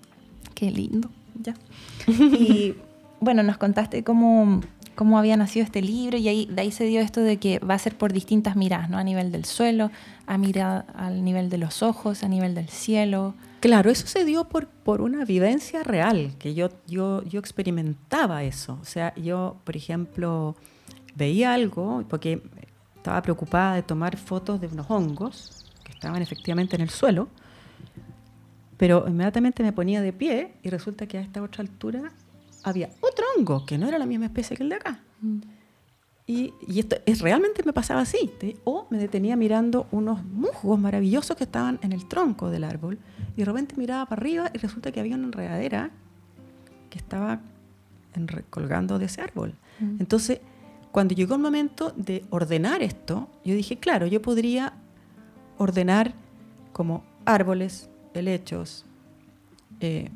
[0.54, 1.08] Qué lindo.
[1.40, 1.54] Ya.
[2.08, 2.74] y
[3.20, 4.60] bueno, nos contaste cómo,
[4.94, 7.74] cómo había nacido este libro y ahí, de ahí se dio esto de que va
[7.74, 8.98] a ser por distintas miradas, ¿no?
[8.98, 9.90] A nivel del suelo,
[10.26, 13.34] a mirar al nivel de los ojos, a nivel del cielo.
[13.60, 18.78] Claro, eso se dio por, por una vivencia real, que yo, yo, yo experimentaba eso.
[18.80, 20.56] O sea, yo, por ejemplo,
[21.14, 22.42] veía algo, porque
[22.96, 27.28] estaba preocupada de tomar fotos de unos hongos que estaban efectivamente en el suelo,
[28.76, 32.12] pero inmediatamente me ponía de pie y resulta que a esta otra altura
[32.64, 35.00] había otro hongo que no era la misma especie que el de acá.
[35.20, 35.40] Mm.
[36.26, 38.30] Y, esto es, realmente me pasaba así.
[38.64, 42.98] o me detenía mirando unos musgos maravillosos que estaban en el tronco del árbol
[43.36, 45.90] y de repente miraba para arriba y resulta que había una enredadera
[46.88, 47.40] que estaba
[48.48, 49.54] colgando de ese árbol.
[49.80, 49.96] Mm.
[50.00, 50.40] Entonces,
[50.92, 54.72] cuando llegó el momento de ordenar esto, yo dije, claro, yo podría
[55.58, 56.14] ordenar
[56.72, 58.86] como árboles, helechos,
[59.80, 60.10] eh,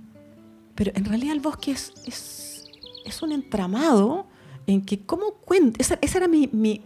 [0.79, 1.93] pero en realidad el bosque es,
[3.05, 4.27] es, un entramado
[4.65, 6.83] en que cómo cuento, esa, era mi,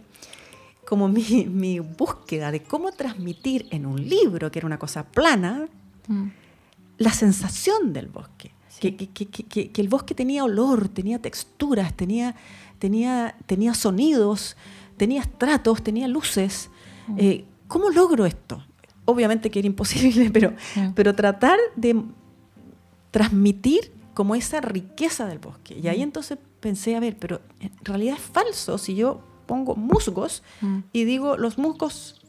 [0.83, 5.67] como mi, búsqueda de cómo transmitir en un libro, que era una cosa plana,
[6.07, 6.27] mm.
[6.97, 8.51] la sensación del bosque.
[8.79, 12.35] Que, que, el bosque tenía olor, tenía texturas, tenía
[12.79, 14.57] tenía, tenía sonidos,
[14.97, 16.71] tenía estratos, tenía luces.
[17.07, 17.15] Mm.
[17.17, 18.61] Eh, ¿Cómo logro esto?
[19.05, 20.93] Obviamente que era imposible, pero, mm.
[20.95, 22.03] pero tratar de
[23.13, 25.77] transmitir como esa riqueza del bosque.
[25.77, 26.03] Y ahí mm.
[26.03, 30.41] entonces pensé, a ver, pero en realidad es falso si yo pongo musgos
[30.91, 32.19] y digo, los musgos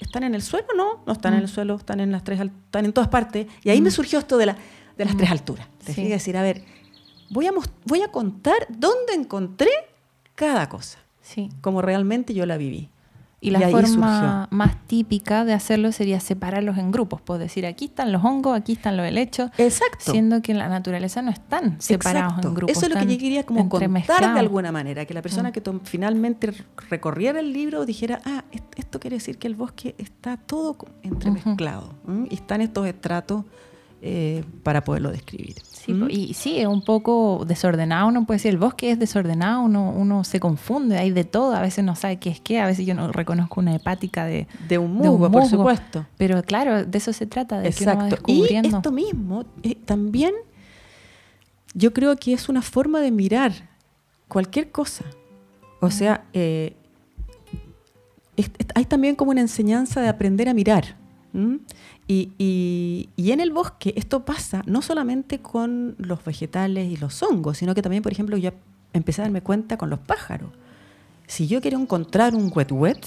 [0.00, 1.02] están en el suelo, ¿no?
[1.06, 3.46] No están en el suelo, están en las tres, están en todas partes.
[3.62, 4.56] Y ahí me surgió esto de, la,
[4.96, 5.68] de las tres alturas.
[5.86, 6.08] Sí.
[6.08, 6.64] decir, a ver,
[7.30, 7.52] voy a,
[7.84, 9.70] voy a contar dónde encontré
[10.34, 11.48] cada cosa, sí.
[11.60, 12.90] como realmente yo la viví.
[13.44, 17.20] Y la forma más típica de hacerlo sería separarlos en grupos.
[17.20, 19.50] Puedo decir, aquí están los hongos, aquí están los helechos.
[19.58, 20.12] Exacto.
[20.12, 22.76] Siendo que en la naturaleza no están separados en grupos.
[22.76, 25.04] Eso es lo que yo quería como contar de alguna manera.
[25.06, 25.52] Que la persona mm.
[25.52, 26.54] que finalmente
[26.88, 28.44] recorriera el libro dijera, ah,
[28.76, 31.94] esto quiere decir que el bosque está todo entremezclado.
[32.30, 33.44] Y están estos estratos
[34.04, 35.54] eh, para poderlo describir.
[35.86, 36.08] ¿Mm?
[36.10, 40.24] Y sí, es un poco desordenado, uno puede decir, el bosque es desordenado, uno, uno
[40.24, 42.96] se confunde, hay de todo, a veces no sabe qué es qué, a veces yo
[42.96, 46.04] no reconozco una hepática de, de, un, musgo, por supuesto.
[46.16, 48.16] Pero claro, de eso se trata, de Exacto.
[48.16, 50.34] que uno va Y esto mismo eh, también
[51.74, 53.52] yo creo que es una forma de mirar
[54.26, 55.04] cualquier cosa.
[55.80, 56.74] O sea, eh,
[58.74, 60.96] hay también como una enseñanza de aprender a mirar.
[62.08, 67.74] Y, en el bosque esto pasa no solamente con los vegetales y los hongos, sino
[67.74, 68.50] que también, por ejemplo, yo
[68.92, 70.50] empecé a darme cuenta con los pájaros.
[71.26, 73.06] Si yo quiero encontrar un wet wet,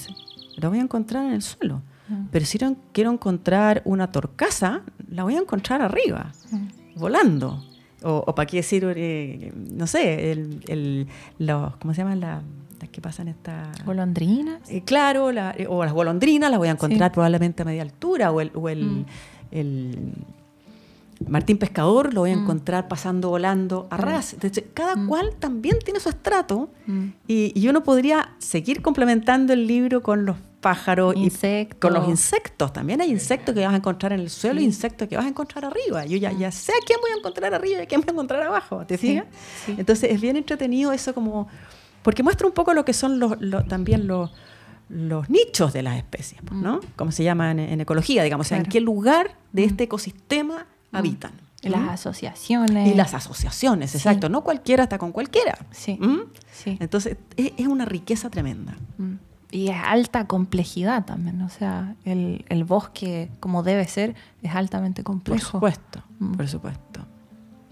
[0.58, 1.82] lo voy a encontrar en el suelo.
[2.08, 2.28] Mm.
[2.32, 2.58] Pero si
[2.92, 7.00] quiero encontrar una torcaza, la voy a encontrar arriba, mm.
[7.00, 7.64] volando.
[8.04, 11.08] O, para qué decir, eh, no sé, el,
[11.40, 12.44] los, ¿cómo se llaman
[12.80, 13.84] las que pasan estas...
[13.86, 14.62] ¿Golondrinas?
[14.70, 18.42] Eh, claro, eh, o las golondrinas las voy a encontrar probablemente a media altura, o
[18.42, 19.06] el, o el, mm.
[19.52, 20.14] el
[21.28, 22.42] Martín Pescador lo voy a mm.
[22.42, 24.34] encontrar pasando volando a ras.
[24.34, 25.08] Entonces, cada mm.
[25.08, 26.70] cual también tiene su estrato
[27.28, 31.30] y, y, uno podría seguir complementando el libro con los pájaros y
[31.80, 32.74] con los insectos.
[32.74, 35.30] También hay insectos que vas a encontrar en el suelo y insectos que vas a
[35.30, 36.06] encontrar arriba.
[36.06, 38.14] Yo ya, ya sé a quién voy a encontrar arriba y a quién voy a
[38.14, 38.84] encontrar abajo.
[38.86, 39.26] ¿Te fijas?
[39.68, 41.48] Entonces es bien entretenido eso como
[42.06, 43.34] porque muestra un poco lo que son los,
[43.68, 44.30] también los,
[44.90, 46.76] los nichos de las especies, pues, ¿no?
[46.76, 46.82] Mm.
[46.96, 49.70] Como se llama en, ecología, digamos, o sea, en qué lugar de mm.
[49.70, 50.96] este ecosistema mm.
[50.96, 51.32] habitan.
[51.64, 52.90] Las asociaciones.
[52.90, 54.30] Y las asociaciones, exacto.
[54.30, 55.58] No cualquiera está con cualquiera.
[55.72, 56.00] Sí.
[56.52, 56.78] sí.
[56.80, 58.76] Entonces, es, una riqueza tremenda.
[59.50, 61.42] Y es alta complejidad también.
[61.42, 64.14] O sea, el, el, bosque, como debe ser,
[64.44, 65.60] es altamente complejo.
[65.60, 66.04] Por supuesto,
[66.38, 67.00] por supuesto.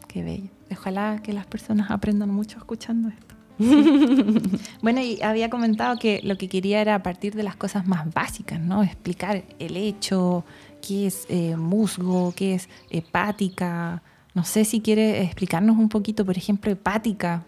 [0.08, 0.50] Qué bello.
[0.72, 3.33] Ojalá que las personas aprendan mucho escuchando esto.
[4.82, 8.12] bueno, y había comentado que lo que quería era a partir de las cosas más
[8.13, 8.84] básicas, ¿no?
[8.84, 10.43] Explicar el hecho,
[10.82, 14.02] qué es eh, musgo, qué es hepática.
[14.34, 17.45] No sé si quiere explicarnos un poquito, por ejemplo, hepática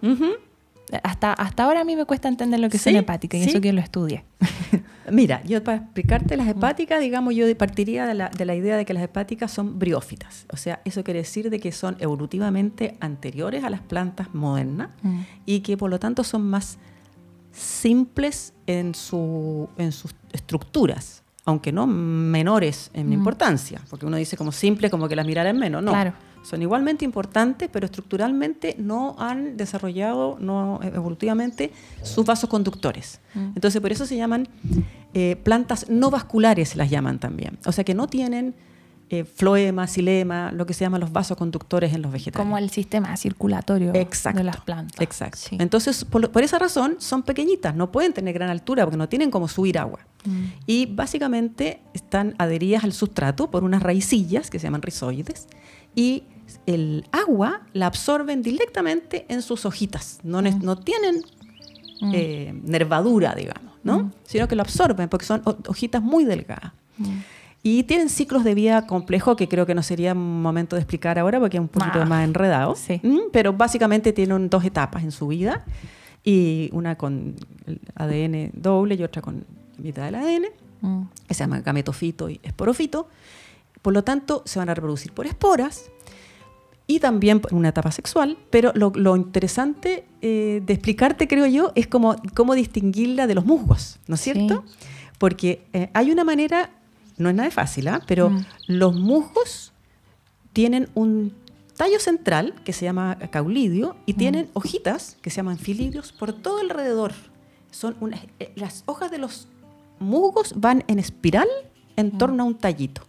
[1.03, 3.61] hasta, hasta ahora a mí me cuesta entender lo que es una hepática y eso
[3.61, 4.23] que lo estudie.
[5.11, 8.85] Mira, yo para explicarte las hepáticas, digamos, yo partiría de la, de la, idea de
[8.85, 10.45] que las hepáticas son briófitas.
[10.51, 15.19] O sea, eso quiere decir de que son evolutivamente anteriores a las plantas modernas mm.
[15.45, 16.77] y que por lo tanto son más
[17.51, 24.51] simples en, su, en sus estructuras, aunque no menores en importancia, porque uno dice como
[24.51, 25.91] simple, como que las miraran menos, no.
[25.91, 26.13] Claro.
[26.45, 31.71] Son igualmente importantes, pero estructuralmente no han desarrollado no evolutivamente
[32.03, 33.19] sus vasos conductores.
[33.33, 33.53] Mm.
[33.55, 34.47] Entonces, por eso se llaman
[35.13, 37.57] eh, plantas no vasculares, las llaman también.
[37.65, 38.53] O sea, que no tienen
[39.09, 42.43] eh, floema, xilema, lo que se llaman los vasoconductores en los vegetales.
[42.43, 44.39] Como el sistema circulatorio Exacto.
[44.39, 44.99] de las plantas.
[44.99, 45.37] Exacto.
[45.39, 45.57] Sí.
[45.59, 49.29] Entonces, por, por esa razón, son pequeñitas, no pueden tener gran altura porque no tienen
[49.29, 49.99] como subir agua.
[50.25, 50.45] Mm.
[50.65, 55.47] Y básicamente están adheridas al sustrato por unas raicillas que se llaman rizoides
[55.95, 56.23] y
[56.65, 60.19] el agua la absorben directamente en sus hojitas.
[60.23, 61.23] No, ne- no tienen
[62.01, 62.11] Mm.
[62.13, 63.99] eh, nervadura, digamos, ¿no?
[64.03, 64.11] Mm.
[64.25, 66.73] Sino que lo absorben porque son ho- hojitas muy delgadas.
[66.97, 67.05] Mm.
[67.63, 71.39] Y tienen ciclos de vida complejos que creo que no sería momento de explicar ahora
[71.39, 72.75] porque es un poquito Ah, más enredado.
[72.75, 73.01] sí.
[73.31, 75.63] Pero básicamente tienen dos etapas en su vida
[76.23, 79.45] y una con el ADN doble y otra con
[79.77, 80.45] mitad del ADN,
[80.81, 81.03] Mm.
[81.27, 83.07] que se llama gametofito y esporofito.
[83.81, 85.85] Por lo tanto, se van a reproducir por esporas
[86.87, 91.71] y también en una etapa sexual, pero lo, lo interesante eh, de explicarte, creo yo,
[91.75, 94.33] es cómo, cómo distinguirla de los musgos, ¿no es Sí.
[94.33, 94.63] cierto?
[95.17, 96.69] Porque eh, hay una manera,
[97.17, 98.01] no es nada fácil, ¿ah?
[98.05, 98.45] pero Mm.
[98.67, 99.71] los musgos
[100.53, 101.33] tienen un
[101.75, 106.59] tallo central que se llama caulidio y tienen hojitas que se llaman filidios por todo
[106.59, 107.13] alrededor.
[107.71, 109.47] Son unas, eh, las hojas de los
[109.99, 111.47] musgos van en espiral
[111.97, 113.01] en torno a un tallito.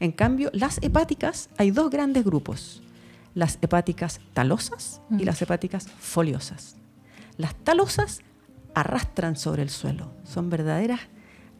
[0.00, 2.80] En cambio, las hepáticas, hay dos grandes grupos.
[3.34, 5.26] Las hepáticas talosas y Mm.
[5.26, 6.76] las hepáticas foliosas.
[7.36, 8.20] Las talosas
[8.74, 10.10] arrastran sobre el suelo.
[10.24, 11.00] Son verdaderas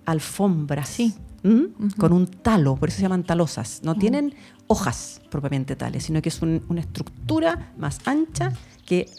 [0.07, 0.89] alfombras.
[0.89, 1.15] Sí.
[1.43, 1.89] ¿Mm?
[1.99, 3.81] Con un talo, por eso se llaman talosas.
[3.85, 3.99] No Mm.
[3.99, 4.35] tienen
[4.67, 8.53] hojas propiamente tales, sino que es un- una estructura más ancha
[8.87, 9.11] que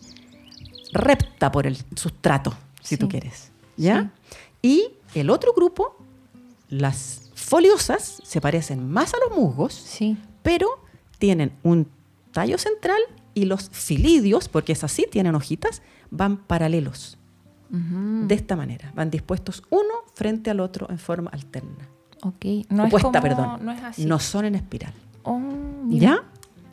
[0.94, 3.52] repta por el sustrato, si tú quieres.
[3.78, 4.12] ¿Ya?
[4.62, 5.98] Y el otro grupo,
[6.70, 10.18] las foliosas, se parecen más a los musgos, Sí.
[10.42, 10.68] pero
[11.20, 11.88] tienen un
[12.36, 13.00] tallo central
[13.34, 17.18] y los filidios, porque es así, tienen hojitas, van paralelos.
[17.70, 21.90] De esta manera, van dispuestos uno frente al otro en forma alterna.
[22.22, 22.46] Ok.
[22.70, 23.66] No Opuesta, es como, perdón.
[23.66, 24.06] No es así.
[24.06, 24.94] No son en espiral.
[25.24, 25.42] Oh.
[25.90, 26.24] ¿Ya?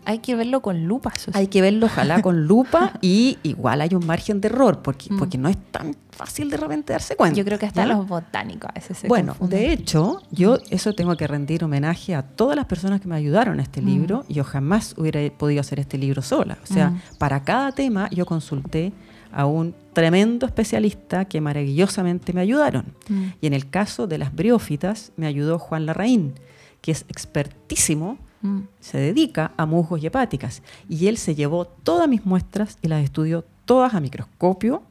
[0.05, 1.13] Hay que verlo con lupa.
[1.15, 1.39] eso sí.
[1.39, 5.19] Hay que verlo, ojalá con lupa, y igual hay un margen de error, porque, Mm.
[5.19, 7.37] porque no es tan fácil de repente darse cuenta.
[7.39, 7.95] Yo creo que hasta ¿ya?
[7.95, 9.59] los botánicos a veces se Bueno, confunden.
[9.61, 13.61] de hecho, yo eso tengo que rendir homenaje a todas las personas que me ayudaron
[13.61, 13.87] a este Mm.
[13.87, 14.25] libro.
[14.29, 16.59] Yo jamás hubiera podido hacer este libro sola.
[16.63, 17.01] O sea, Mm.
[17.19, 18.93] para cada tema yo consulté
[19.35, 22.93] a un tremendo especialista que maravillosamente me ayudaron.
[23.09, 23.23] Mm.
[23.41, 26.35] Y en el caso de las briófitas me ayudó Juan Larraín,
[26.83, 28.63] que es expertísimo, Mm.
[28.81, 30.63] se dedica a musgos y hepáticas.
[30.89, 34.83] Y él se llevó todas mis muestras y las estudió todas a microscopio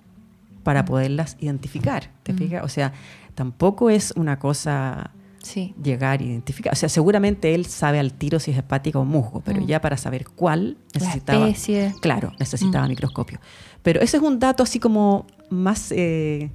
[0.64, 2.10] para poderlas identificar.
[2.24, 2.38] ¿Te Mm.
[2.38, 2.64] fijas?
[2.64, 2.94] O sea,
[3.36, 5.12] tampoco es una cosa
[5.44, 5.74] Sí.
[5.84, 6.72] llegar a identificar.
[6.72, 9.66] O sea, seguramente él sabe al tiro si es hepática o musgo, pero Mm.
[9.66, 11.48] ya para saber cuál La necesitaba.
[11.50, 11.94] especie.
[12.02, 12.90] Claro, necesitaba Mm.
[12.90, 13.40] microscopio.
[13.82, 16.52] Pero ese es un dato así como más eh,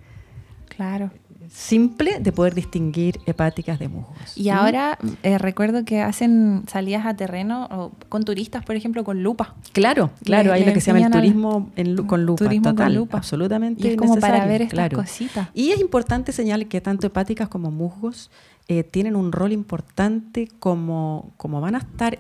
[0.74, 1.10] Claro.
[1.50, 4.36] Simple de poder distinguir hepáticas de musgos.
[4.36, 9.22] Y ahora eh, recuerdo que hacen salidas a terreno o con turistas, por ejemplo, con
[9.22, 9.54] lupa.
[9.72, 12.44] Claro, claro, Le- hay le lo que se llama el turismo en con lupa.
[12.44, 13.18] Turismo con lupa.
[13.18, 14.96] absolutamente Y es como para necesario, ver estas claro.
[14.98, 15.48] cositas.
[15.54, 18.30] Y es importante señalar que tanto hepáticas como musgos
[18.68, 22.18] eh, tienen un rol importante como, como van a estar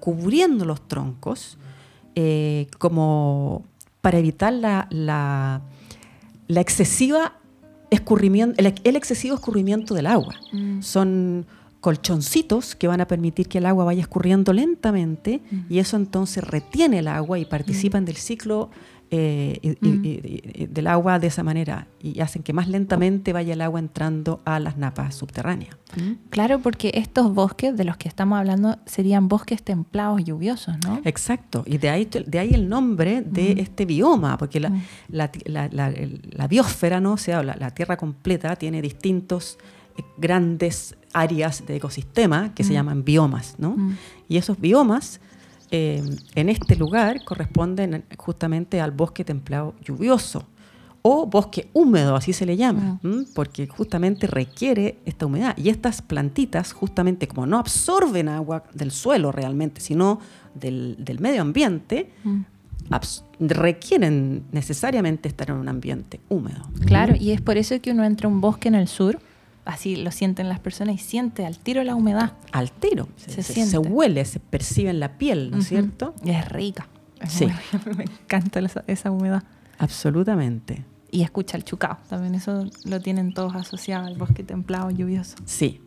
[0.00, 1.56] cubriendo los troncos,
[2.14, 3.64] eh, como
[4.00, 5.62] para evitar la, la,
[6.46, 7.34] la excesiva
[7.94, 10.34] escurrimiento, el, el excesivo escurrimiento del agua.
[10.52, 10.82] Mm.
[10.82, 11.46] Son
[11.80, 15.60] colchoncitos que van a permitir que el agua vaya escurriendo lentamente Mm.
[15.68, 18.70] y eso entonces retiene el agua y participan del ciclo
[19.16, 20.04] eh, y- Mm.
[20.04, 20.08] y-
[20.62, 24.40] y- del agua de esa manera y hacen que más lentamente vaya el agua entrando
[24.44, 25.76] a las napas subterráneas.
[26.30, 31.00] Claro, porque estos bosques de los que estamos hablando serían bosques templados lluviosos, ¿no?
[31.04, 33.58] Exacto, y de ahí, de ahí el nombre de Mm.
[33.60, 34.82] este bioma, porque la, Mm.
[35.10, 37.12] la, la- la- el- la biosfera, ¿no?
[37.12, 39.58] o sea, la, Tierra completa tiene distintos
[39.96, 42.74] eh, grandes áreas de ecosistema que se Mm.
[42.74, 43.76] llaman biomas, ¿no?
[43.76, 43.96] Mm.
[44.28, 45.20] Y esos biomas
[45.76, 46.00] eh,
[46.36, 50.46] en este lugar corresponden justamente al bosque templado lluvioso
[51.02, 53.24] o bosque húmedo, así se le llama, ¿m?
[53.34, 55.54] porque justamente requiere esta humedad.
[55.58, 60.20] Y estas plantitas, justamente como no absorben agua del suelo realmente, sino
[60.54, 62.44] del, del medio ambiente, Mm.
[63.40, 66.68] requieren necesariamente estar en un ambiente húmedo.
[66.86, 69.18] Claro, y es por eso que uno entra a un bosque en el sur,
[69.64, 72.32] así lo sienten las personas y siente al tiro la humedad.
[72.52, 73.70] Al tiro, se, Se se- siente.
[73.72, 76.14] se huele, se percibe en la piel, ¿no es cierto?
[76.24, 76.88] Y es rica.
[77.20, 77.46] Es Sí.
[77.46, 79.42] muy- me encanta esa, esa humedad.
[79.78, 80.84] Absolutamente.
[81.10, 81.98] y escucha el chucao.
[82.08, 85.36] También eso lo tienen todos asociado al bosque templado lluvioso.
[85.44, 85.80] Sí.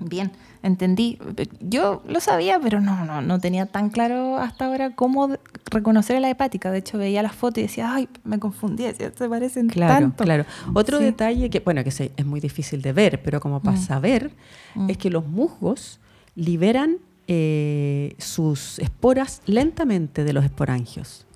[0.00, 0.32] Bien,
[0.62, 1.18] entendí.
[1.60, 5.36] Yo lo sabía, pero no, no, no tenía tan claro hasta ahora cómo
[5.70, 6.70] reconocer la hepática.
[6.70, 10.24] De hecho, veía las fotos y decía, ay, me confundí, se parecen claro, tanto.
[10.24, 10.44] Claro,
[10.74, 13.82] Otro detalle que, bueno, que es muy difícil de ver, pero como para mm.
[13.82, 14.30] saber,
[14.74, 14.90] mm.
[14.90, 16.00] es que los musgos
[16.34, 21.26] liberan eh, sus esporas lentamente de los esporangios.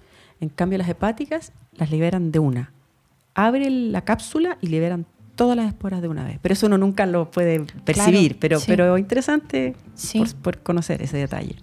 [0.40, 2.72] En cambio, las hepáticas las liberan de una.
[3.34, 5.06] Abren la cápsula y liberan
[5.40, 6.38] todas las esporas de una vez.
[6.42, 9.74] Pero eso uno nunca lo puede percibir, pero, pero interesante
[10.42, 11.56] por, conocer ese detalle.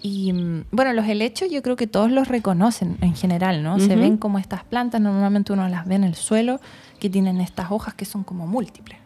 [0.00, 3.78] Y mm, bueno, los helechos yo creo que todos los reconocen en general, ¿no?
[3.78, 6.58] Se ven como estas plantas, normalmente uno las ve en el suelo,
[6.98, 8.98] que tienen estas hojas que son como múltiples.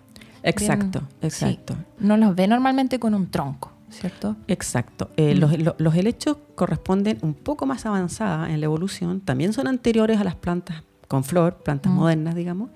[0.45, 1.75] Exacto, exacto.
[1.99, 3.72] No los ve normalmente con un tronco.
[3.91, 4.37] ¿cierto?
[4.47, 5.11] Exacto.
[5.16, 5.83] Eh, mm.
[5.83, 10.37] los, helechos corresponden un poco más avanzada en la evolución, también son anteriores a las
[10.37, 11.97] plantas con flor, plantas mm.
[11.97, 12.70] modernas, digamos,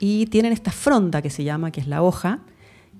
[0.00, 2.40] y tienen esta fronda que se llama, que es la hoja,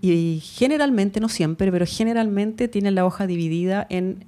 [0.01, 4.25] y generalmente, no siempre, pero generalmente tienen la hoja dividida en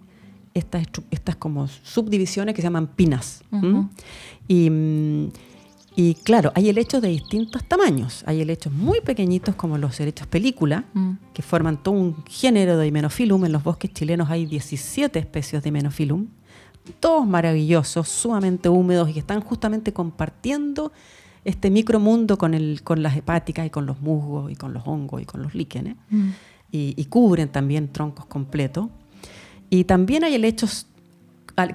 [0.54, 3.42] estas, estas como subdivisiones que se llaman pinas.
[4.48, 5.28] Y mm,
[6.00, 8.22] y claro, hay helechos de distintos tamaños.
[8.24, 11.14] Hay helechos muy pequeñitos como los helechos película, mm.
[11.34, 13.46] que forman todo un género de Hymenophyllum.
[13.46, 16.28] En los bosques chilenos hay 17 especies de Hymenophyllum.
[17.00, 20.92] Todos maravillosos, sumamente húmedos y que están justamente compartiendo
[21.48, 25.22] este micromundo con, el, con las hepáticas y con los musgos y con los hongos
[25.22, 25.96] y con los líquenes.
[26.10, 26.28] Mm.
[26.70, 28.88] Y, y, cubren también troncos completos.
[29.70, 30.86] Y también hay helechos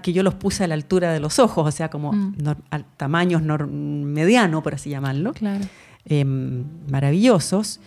[0.01, 2.35] que yo los puse a la altura de los ojos, o sea, como mm.
[2.95, 5.33] tamaños mediano, por así llamarlo.
[6.05, 7.79] Em, maravillosos.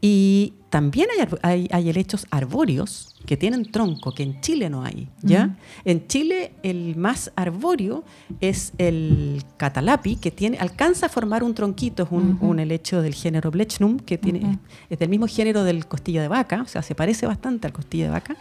[0.00, 1.06] Y también
[1.42, 5.08] hay, hay, helechos arbóreos que tienen tronco, que en Chile no hay.
[5.22, 5.56] ¿ya?
[5.84, 8.02] En Chile el más arbóreo
[8.40, 13.52] es el catalapi, que tiene, alcanza a formar un tronquito, es un, helecho del género
[13.52, 14.58] Blechnum, que tiene,
[14.90, 18.06] es del mismo género del costilla de vaca, o sea, se parece bastante al costilla
[18.06, 18.36] de vaca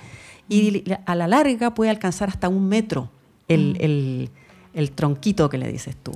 [0.50, 3.12] y a la larga puede alcanzar hasta un metro
[3.48, 4.32] el,
[4.96, 6.14] tronquito que le dices tú.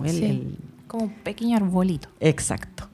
[0.88, 2.10] Como un pequeño arbolito.
[2.20, 2.88] Exacto.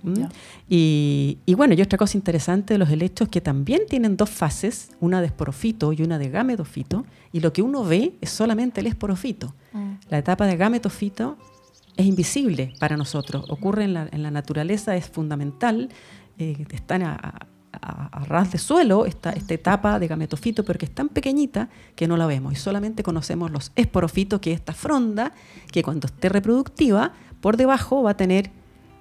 [0.70, 5.22] Y, bueno, y otra cosa interesante de los helechos que también tienen dos fases, una
[5.22, 9.54] de esporofito y una de gametofito, y lo que uno ve es solamente el esporofito.
[9.72, 9.94] Mm.
[10.10, 11.38] La etapa de gametofito
[11.96, 15.90] es invisible para nosotros, ocurre en la, en la naturaleza, es fundamental,
[16.38, 17.48] eh, están a,
[17.82, 22.08] a, ras de suelo esta, esta etapa de gametofito, pero que es tan pequeñita que
[22.08, 25.34] no la vemos y solamente conocemos los esporofitos, que es esta fronda
[25.72, 27.14] que cuando esté reproductiva,
[27.44, 28.52] por debajo va a tener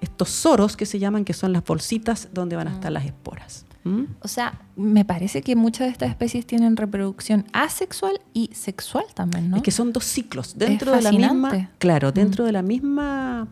[0.00, 2.94] estos soros que se llaman, que son las bolsitas donde van a estar mm.
[2.94, 3.66] las esporas.
[3.84, 4.02] ¿Mm?
[4.18, 9.48] O sea, me parece que muchas de estas especies tienen reproducción asexual y sexual también,
[9.48, 9.58] ¿no?
[9.58, 11.70] Es que son dos ciclos dentro de la misma.
[11.78, 12.14] Claro, mm.
[12.14, 13.46] dentro de la misma.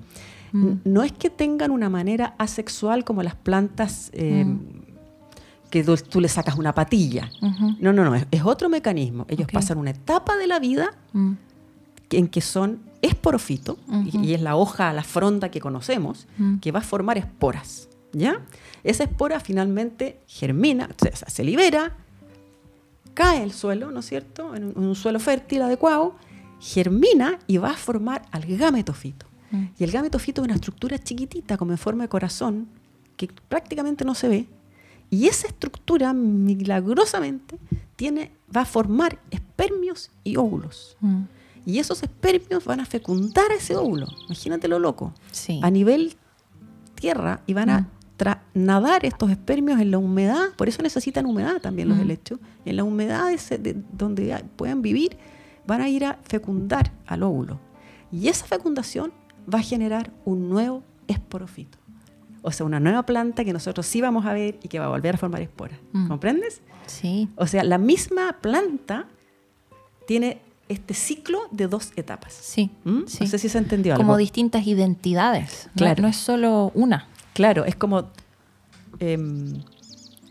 [0.53, 4.45] No es que tengan una manera asexual como las plantas eh,
[5.71, 7.31] que tú, le sacas una patilla.
[7.79, 9.25] No, no, no, es, otro mecanismo.
[9.29, 10.91] Ellos pasan una etapa de la vida
[12.11, 13.77] en que son esporofitos,
[14.13, 16.27] y, es la hoja, la fronda que conocemos,
[16.61, 17.89] que va a formar esporas.
[18.13, 18.41] ¿Ya?
[18.83, 20.89] Esa espora finalmente germina,
[21.27, 21.97] se libera,
[23.15, 24.55] cae el suelo, ¿no es cierto?
[24.57, 26.17] En un, suelo fértil adecuado,
[26.61, 29.27] germina y va a formar al gametofito.
[29.53, 29.65] Mm.
[29.79, 32.69] Y el gametofito es una estructura chiquitita, como en forma de corazón,
[33.17, 34.49] que prácticamente no se ve,
[35.11, 37.59] y esa estructura, milagrosamente,
[37.97, 40.97] tiene, va a formar espermios y óvulos.
[41.01, 41.23] Mm.
[41.71, 44.09] Y esos espermios van a fecundar a ese óvulo.
[44.27, 45.15] Imagínate lo loco.
[45.63, 46.17] A nivel
[46.97, 47.89] tierra y van a mm.
[48.55, 50.49] nadar estos espermios en la humedad.
[50.57, 52.01] Por eso necesitan humedad también los mm.
[52.01, 52.41] helechos.
[52.65, 53.31] En la humedad
[53.93, 55.17] donde puedan vivir,
[55.65, 57.61] van a ir a fecundar al óvulo.
[58.11, 59.13] Y esa fecundación
[59.53, 61.79] va a generar un nuevo esporofito
[62.43, 64.89] o sea, una nueva planta que nosotros sí vamos a ver y que va a
[64.89, 65.79] volver a formar esporas.
[65.93, 66.09] Mm.
[66.09, 66.63] ¿Comprendes?
[66.87, 67.29] Sí.
[67.37, 69.07] O sea, la misma planta
[70.07, 70.41] tiene
[70.71, 72.33] este ciclo de dos etapas.
[72.33, 72.71] Sí.
[72.85, 73.01] ¿Mm?
[73.01, 75.69] No sé si se entendió Como distintas identidades.
[75.75, 76.03] Claro.
[76.03, 77.09] No, es solo una.
[77.35, 78.11] Claro, es como
[79.01, 79.63] em,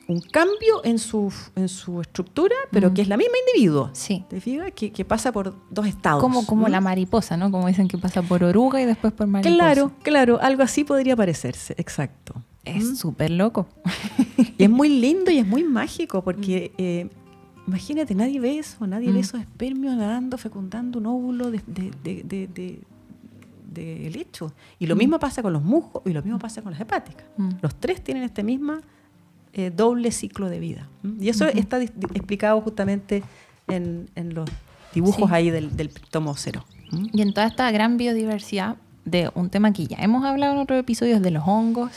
[0.07, 3.89] un cambio en su, en su estructura, pero que es la misma individuo.
[3.93, 4.23] Sí.
[4.29, 4.71] ¿Te fijas?
[4.73, 6.21] Que, pasa por dos estados.
[6.21, 7.51] Como, como la mariposa, ¿no?
[7.51, 9.53] Como dicen que pasa por oruga y después por mariposa.
[9.53, 12.33] Claro, claro, algo así podría parecerse, exacto.
[12.63, 13.67] Es súper loco.
[14.57, 16.73] Y es muy lindo y es muy mágico porque...
[16.77, 17.09] Eh,
[17.69, 22.79] imagínate, nadie ve eso, nadie ve esos espermios nadando, fecundando un óvulo de, de,
[23.71, 24.51] de, lecho.
[24.79, 27.25] Y lo mismo pasa con los musgos y lo mismo pasa con las hepáticas.
[27.61, 28.81] Los tres tienen este misma
[29.53, 30.87] eh, doble ciclo de vida.
[31.19, 33.23] Y eso está explicado justamente
[33.67, 34.49] en, los
[34.93, 36.65] dibujos ahí del, tomo cero.
[36.91, 40.79] Y en toda esta gran biodiversidad de un tema que ya hemos hablado en otros
[40.79, 41.91] episodios de los hongos.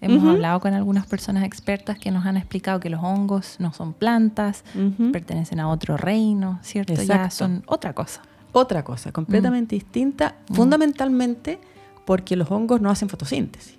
[0.00, 3.92] Hemos hablado con algunas personas expertas que nos han explicado que los hongos no son
[3.92, 4.64] plantas,
[5.12, 6.94] pertenecen a otro reino, ¿cierto?
[7.02, 8.22] Ya son otra cosa.
[8.52, 11.60] Otra cosa, completamente distinta, fundamentalmente
[12.04, 13.78] porque los hongos no hacen fotosíntesis.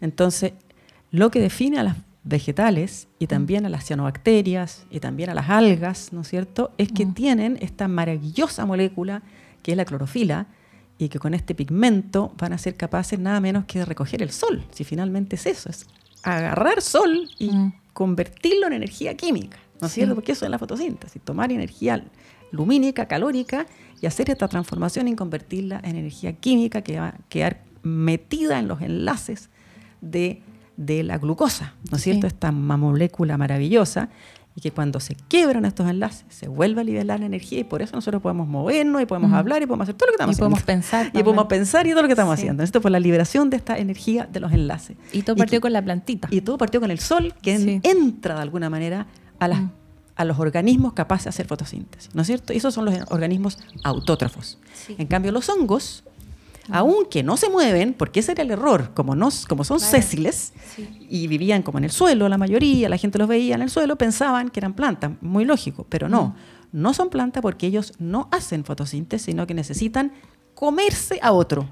[0.00, 0.52] Entonces,
[1.10, 5.50] lo que define a las vegetales y también a las cianobacterias y también a las
[5.50, 9.22] algas, ¿no es cierto?, es que tienen esta maravillosa molécula
[9.62, 10.46] que es la clorofila
[10.98, 14.30] y que con este pigmento van a ser capaces nada menos que de recoger el
[14.30, 15.86] sol, si finalmente es eso, es
[16.22, 17.50] agarrar sol y
[17.92, 20.14] convertirlo en energía química, ¿no es cierto?
[20.14, 22.04] Porque eso es la fotosíntesis, tomar energía
[22.50, 23.66] lumínica, calórica
[24.00, 28.68] y hacer esta transformación y convertirla en energía química que va a quedar metida en
[28.68, 29.50] los enlaces
[30.00, 30.42] de
[30.76, 32.26] de la glucosa, ¿no es cierto?
[32.26, 34.08] Esta molécula maravillosa
[34.56, 37.82] y que cuando se quiebran estos enlaces se vuelve a liberar la energía y por
[37.82, 40.38] eso nosotros podemos movernos y podemos hablar y podemos hacer todo lo que estamos y
[40.38, 41.10] Podemos pensar.
[41.12, 42.62] Y podemos pensar y todo lo que estamos haciendo.
[42.62, 44.96] Esto fue la liberación de esta energía de los enlaces.
[45.12, 46.28] Y todo partió con la plantita.
[46.30, 49.06] Y todo partió con el sol que entra de alguna manera
[49.40, 49.60] a, las,
[50.14, 52.52] a los organismos capaces de hacer fotosíntesis, ¿no es cierto?
[52.52, 54.58] Y esos son los organismos autótrofos.
[54.88, 56.04] En cambio, los hongos
[56.70, 60.52] aunque no se mueven, porque ese era el error, como, no, como son sésiles
[61.08, 63.96] y vivían como en el suelo, la mayoría, la gente los veía en el suelo,
[63.96, 66.34] pensaban que eran plantas, muy lógico, pero no,
[66.72, 70.12] no son plantas porque ellos no hacen fotosíntesis, sino que necesitan
[70.54, 71.68] comerse a otro.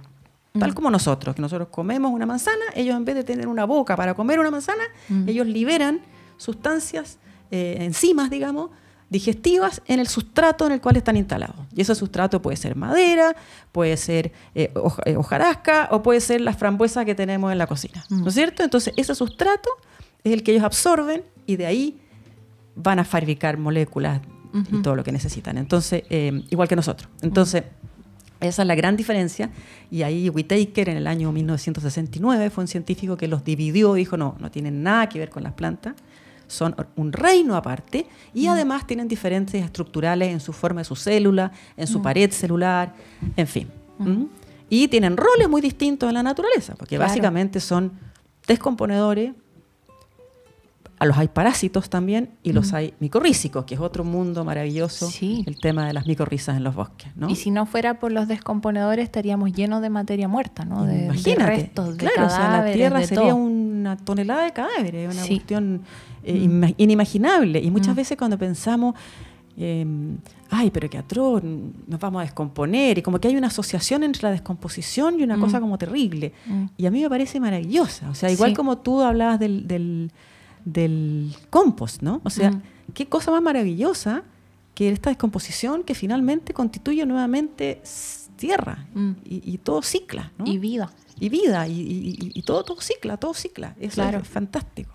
[0.59, 3.97] Tal como nosotros, que nosotros comemos una manzana, ellos en vez de tener una boca
[3.97, 4.83] para comer una manzana,
[5.27, 6.03] ellos liberan
[6.37, 7.19] sustancias,
[7.51, 8.71] eh, enzimas, digamos,
[9.13, 11.55] digestivas en el sustrato en el cual están instalados.
[11.77, 13.37] Y ese sustrato puede ser madera,
[13.71, 14.73] puede ser eh,
[15.05, 18.05] eh, hojarasca o puede ser las frambuesas que tenemos en la cocina.
[18.09, 18.65] ¿No es cierto?
[18.65, 19.69] Entonces, ese sustrato
[20.25, 22.01] es el que ellos absorben y de ahí
[22.75, 24.23] van a fabricar moléculas
[24.71, 25.59] y todo lo que necesitan.
[25.59, 27.09] Entonces, eh, igual que nosotros.
[27.21, 27.65] Entonces,
[28.41, 29.51] esa es la gran diferencia.
[29.91, 34.37] Y ahí Whitaker en el año 1969 fue un científico que los dividió, dijo, no,
[34.41, 35.95] no tienen nada que ver con las plantas
[36.53, 38.51] son un reino aparte y mm.
[38.51, 42.03] además tienen diferencias estructurales en su forma de su célula, en su mm.
[42.03, 42.95] pared celular,
[43.37, 43.69] en fin.
[43.99, 44.25] Mm.
[44.69, 47.93] Y tienen roles muy distintos en la naturaleza, porque básicamente son
[48.47, 49.33] descomponedores,
[51.03, 55.59] a los hay parásitos también y los hay micorrízicos, que es otro mundo maravilloso, el
[55.61, 57.11] tema de las micorrizas en los bosques.
[57.29, 60.85] Y si no fuera por los descomponedores, estaríamos llenos de materia muerta, ¿no?
[60.85, 65.83] De, restos, de claro, o sea, la Tierra sería una tonelada de cadáveres, una cuestión
[66.23, 66.75] eh, mm.
[66.77, 67.59] inimaginable.
[67.59, 67.97] Y muchas mm.
[67.97, 68.95] veces cuando pensamos,
[69.57, 70.19] em,
[70.51, 74.23] ay, pero qué atroz, nos vamos a descomponer, y como que hay una asociación entre
[74.23, 75.63] la descomposición y una cosa mm.
[75.63, 76.33] como terrible.
[76.77, 78.09] Y a mí me parece maravillosa.
[78.09, 80.13] O sea, igual como tú hablabas del, del,
[81.51, 82.21] compost, ¿no?
[82.25, 82.61] O sea,
[82.95, 84.23] qué cosa más maravillosa
[84.75, 87.83] que esta descomposición que finalmente constituye nuevamente
[88.37, 88.87] tierra
[89.25, 90.33] y, todo cicla.
[90.39, 90.47] ¿no?
[90.47, 90.91] Y vida.
[91.21, 93.77] Y vida, y, todo, todo cicla, todo cicla.
[93.79, 94.93] Eso es fantástico.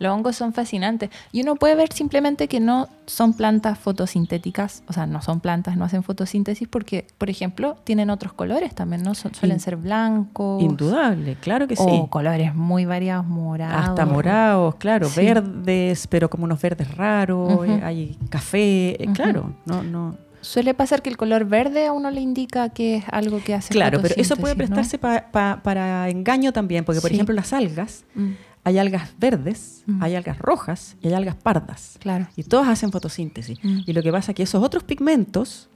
[0.00, 1.10] Los hongos son fascinantes.
[1.30, 5.76] Y uno puede ver simplemente que no son plantas fotosintéticas, o sea, no son plantas,
[5.76, 9.14] no hacen fotosíntesis porque, por ejemplo, tienen otros colores también, ¿no?
[9.14, 10.62] suelen ser blancos.
[10.62, 11.84] Indudable, claro que sí.
[11.86, 13.90] O colores muy variados, morados.
[13.90, 19.82] Hasta morados, claro, verdes, pero como unos verdes raros, eh, hay café, eh, claro, no,
[19.82, 20.16] no.
[20.40, 23.74] Suele pasar que el color verde a uno le indica que es algo que hace
[23.74, 28.30] Claro, pero eso puede prestarse para engaño también, porque por ejemplo las algas, mm
[28.70, 31.96] hay algas verdes, hay algas rojas y hay algas pardas.
[31.98, 32.28] Claro.
[32.36, 33.58] Y todas hacen fotosíntesis.
[33.62, 35.68] Y lo que pasa es que esos otros pigmentos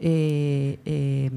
[0.00, 1.30] eh, eh,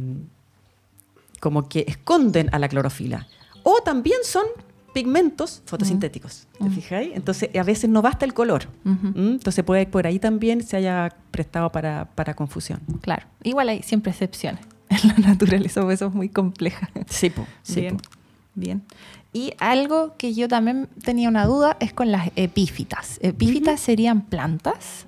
[1.40, 3.28] como que esconden a la clorofila.
[3.64, 4.46] O también son
[4.94, 6.48] pigmentos fotosintéticos.
[6.60, 7.12] ¿Te fijáis?
[7.16, 8.68] Entonces, a veces no basta el color.
[9.16, 12.82] Entonces, puede por ahí también se haya prestado para, confusión.
[13.02, 13.26] Claro.
[13.44, 16.90] Igual hay siempre excepciones en la naturaleza, eso es muy compleja.
[17.08, 17.48] Sí, pues.
[17.64, 17.98] sí, Bien.
[18.54, 18.84] Bien.
[19.34, 23.18] Y algo que yo también tenía una duda es con las epífitas.
[23.22, 25.06] ¿Epífitas serían plantas?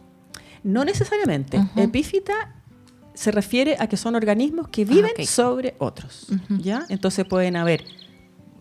[0.63, 1.61] No necesariamente.
[1.75, 2.55] Epífita
[3.13, 6.27] se refiere a que son organismos que viven ah, sobre otros.
[6.49, 6.85] ¿ya?
[6.89, 7.83] Entonces pueden haber,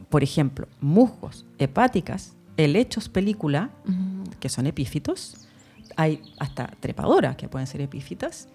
[0.08, 3.70] por ejemplo, musgos, hepáticas, helechos película,
[4.40, 5.36] que son epífitos.
[5.96, 8.48] Hay hasta trepadoras que pueden ser epífitas,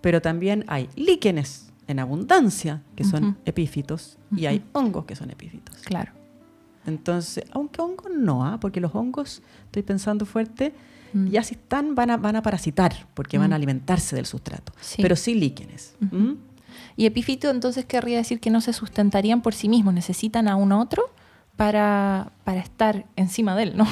[0.00, 5.76] pero también hay líquenes en abundancia que son epífitos y hay hongos que son epífitos.
[5.82, 6.12] Claro.
[6.88, 8.58] Entonces, aunque hongos no, ¿ah?
[8.60, 10.74] porque los hongos, estoy pensando fuerte,
[11.12, 11.28] mm.
[11.28, 13.60] ya si están van a, van a parasitar, porque van a mm.
[13.60, 15.94] alimentarse del sustrato, pero sí líquenes.
[16.96, 20.72] Y epífito entonces querría decir que no se sustentarían por sí mismos, necesitan a un
[20.72, 21.04] otro
[21.56, 23.86] para, para estar encima de él, ¿no?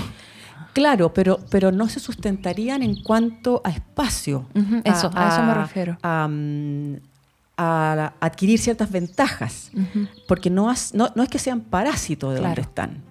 [0.72, 4.46] Claro, pero, pero no se sustentarían en cuanto a espacio.
[4.84, 5.96] Eso, a, eso me refiero.
[6.02, 6.96] A, mm,
[7.56, 9.70] a adquirir ciertas ventajas,
[10.28, 13.02] porque no, no, no, es que sean parásitos de donde están,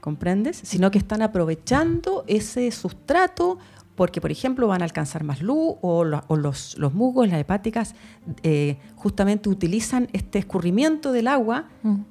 [0.00, 0.60] ¿comprendes?
[0.62, 3.58] Sino que están aprovechando ese sustrato
[3.94, 7.94] porque, por ejemplo, van a alcanzar más luz o, los, los, musgos, las hepáticas,
[8.42, 11.68] eh, justamente utilizan este escurrimiento del agua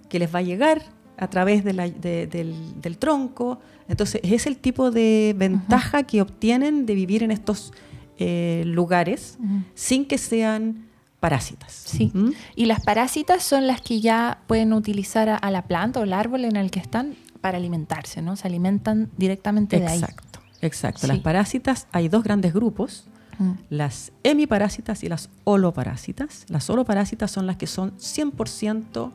[0.10, 0.84] que les va a llegar
[1.18, 3.60] a través del, del, tronco.
[3.88, 7.74] Entonces, es el tipo de ventaja que obtienen de vivir en estos
[8.20, 9.38] eh, lugares
[9.74, 10.91] sin que sean
[11.22, 11.72] parásitas.
[11.72, 12.12] Sí.
[12.14, 12.32] ¿Mm?
[12.56, 16.44] Y las parásitas son las que ya pueden utilizar a, la planta o el árbol
[16.44, 18.36] en el que están para alimentarse, ¿no?
[18.36, 20.00] Se alimentan directamente de ahí.
[20.00, 21.08] Exacto, exacto.
[21.08, 23.06] Las parásitas, hay dos grandes grupos,
[23.38, 23.52] mm.
[23.70, 26.46] las hemiparásitas y las holoparásitas.
[26.50, 29.12] Las holoparásitas son las que son 100%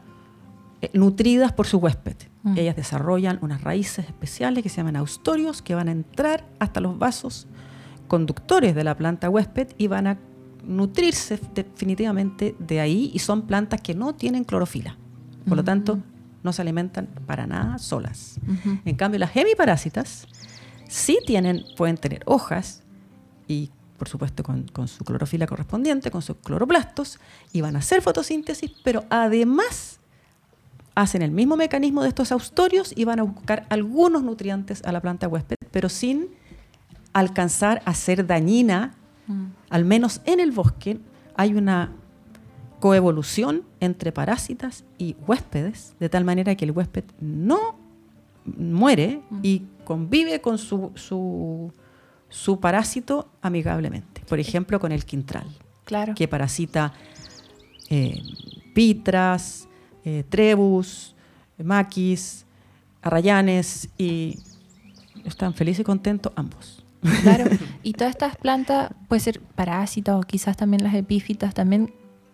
[0.82, 2.16] eh, nutridas por su huésped.
[2.44, 2.56] Mm.
[2.56, 6.98] Ellas desarrollan unas raíces especiales que se llaman austorios, que van a entrar hasta los
[6.98, 7.48] vasos
[8.06, 10.18] conductores de la planta huésped y van a
[10.66, 14.96] nutrirse definitivamente de ahí y son plantas que no tienen clorofila.
[15.48, 16.00] Por lo tanto,
[16.42, 18.40] no se alimentan para nada solas.
[18.84, 20.26] En cambio, las hemiparásitas
[20.88, 22.82] sí tienen, pueden tener hojas
[23.46, 27.18] y por supuesto con, con, su clorofila correspondiente, con sus cloroplastos,
[27.52, 30.00] y van a hacer fotosíntesis, pero además
[30.94, 35.00] hacen el mismo mecanismo de estos austorios y van a buscar algunos nutrientes a la
[35.00, 36.28] planta huésped, pero sin
[37.14, 38.92] alcanzar a ser dañina
[39.26, 39.46] Mm.
[39.70, 40.98] Al menos en el bosque
[41.34, 41.92] hay una
[42.80, 47.76] coevolución entre parásitas y huéspedes, de tal manera que el huésped no
[48.44, 50.92] muere y convive con su,
[52.28, 54.22] su, parásito amigablemente.
[54.28, 55.46] Por ejemplo, con el quintral,
[55.84, 56.14] claro.
[56.14, 56.92] que parasita
[57.90, 58.20] eh,
[58.74, 59.68] pitras,
[60.04, 61.14] eh, trebus,
[61.62, 62.44] maquis,
[63.02, 64.38] arrayanes y
[65.24, 66.85] están felices y contentos ambos.
[67.22, 67.44] Claro,
[67.82, 71.92] y todas estas plantas, puede ser parásitas o quizás también las epífitas, también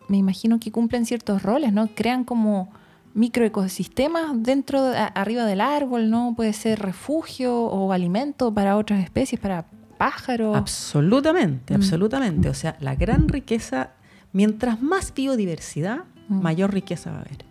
[0.09, 1.89] me imagino que cumplen ciertos roles, ¿no?
[1.95, 2.71] Crean como
[3.15, 6.35] microecosistemas dentro, arriba del árbol, ¿no?
[6.37, 9.67] Puede ser refugio o alimento para otras especies, para
[9.99, 10.57] pájaros.
[10.57, 11.77] Absolutamente, mm.
[11.77, 12.49] absolutamente.
[12.49, 13.91] O sea, la gran riqueza,
[14.33, 16.41] mientras más biodiversidad, mm.
[16.41, 17.45] mayor riqueza va a haber,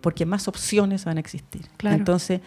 [0.00, 1.66] porque más opciones van a existir.
[1.76, 1.96] Claro.
[1.96, 2.40] Entonces,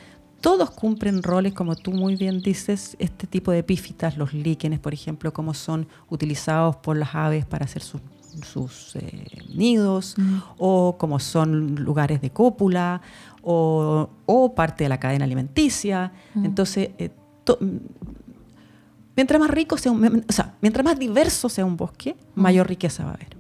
[0.44, 4.94] todos cumplen roles, como tú muy bien dices, este tipo de epífitas, los líquenes, por
[4.94, 8.02] ejemplo, como son utilizados por las aves para hacer sus,
[8.96, 9.26] eh,
[9.56, 10.38] nidos, mm.
[10.58, 13.02] o como son lugares de cópula,
[13.42, 16.12] o, parte de la cadena alimenticia.
[16.34, 16.44] Mm.
[16.44, 17.10] Entonces, eh,
[19.16, 22.42] mientras más rico sea un, o sea, mientras más diverso sea un bosque, mm.
[22.42, 23.38] mayor riqueza va a haber.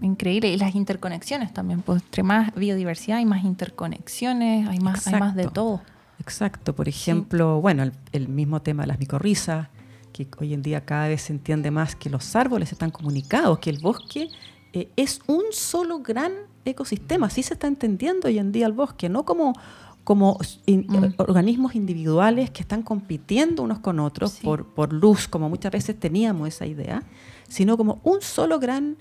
[0.00, 0.48] Increíble.
[0.48, 1.82] Y las interconexiones también.
[1.82, 5.80] Pues entre más biodiversidad hay más interconexiones, hay más, hay más de todo.
[6.20, 6.74] Exacto.
[6.74, 9.68] Por ejemplo, bueno, el, mismo tema de las micorrizas,
[10.12, 13.70] que hoy en día cada vez se entiende más que los árboles están comunicados, que
[13.70, 14.28] el bosque
[14.72, 16.32] eh, es un solo gran
[16.64, 17.26] ecosistema.
[17.26, 19.54] Así se está entendiendo hoy en día el bosque, no como
[20.02, 21.04] como mm.
[21.18, 26.48] organismos individuales que están compitiendo unos con otros por, por luz, como muchas veces teníamos
[26.48, 27.02] esa idea,
[27.48, 28.96] sino como un solo gran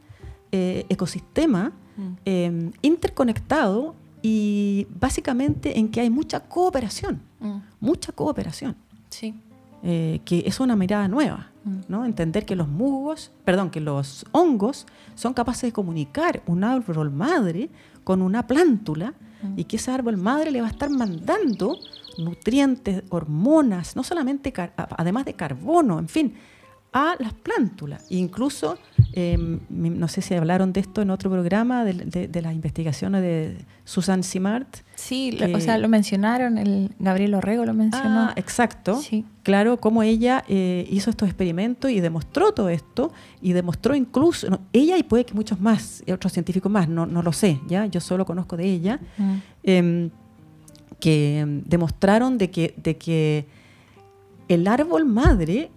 [0.51, 2.13] eh, ecosistema mm.
[2.25, 7.57] em, interconectado y básicamente en que hay mucha cooperación, mm.
[7.79, 8.75] mucha cooperación.
[9.09, 9.33] Sí.
[9.81, 11.77] Eh, que es una mirada nueva, mm.
[11.87, 12.05] ¿no?
[12.05, 14.85] Entender que los musgos, perdón, que los hongos
[15.15, 17.69] son capaces de comunicar un árbol madre
[18.03, 19.13] con una plántula
[19.55, 21.77] y que ese árbol madre le va a estar mandando
[22.17, 26.33] nutrientes, hormonas, no solamente, además de carbono, en fin,
[26.91, 28.05] a las plántulas.
[28.09, 28.79] Incluso,
[29.13, 34.23] em, no sé si hablaron de esto en otro programa, de, las investigaciones de Susan
[34.23, 34.65] Simard.
[34.95, 38.29] Sí, o sea, lo mencionaron, el Gabriel Orrego lo mencionó.
[38.29, 38.99] Ah, exacto.
[39.01, 39.23] Sí.
[39.43, 43.11] Claro, cómo ella eh, hizo estos experimentos y demostró todo esto,
[43.41, 47.21] y demostró incluso, ella y puede que muchos más, y otros científicos más, no, no
[47.21, 47.85] lo sé, ¿ya?
[47.85, 48.99] Yo solo conozco de ella,
[49.61, 50.09] em,
[50.99, 53.45] que em, demostraron de que, de que
[54.47, 55.69] el árbol madre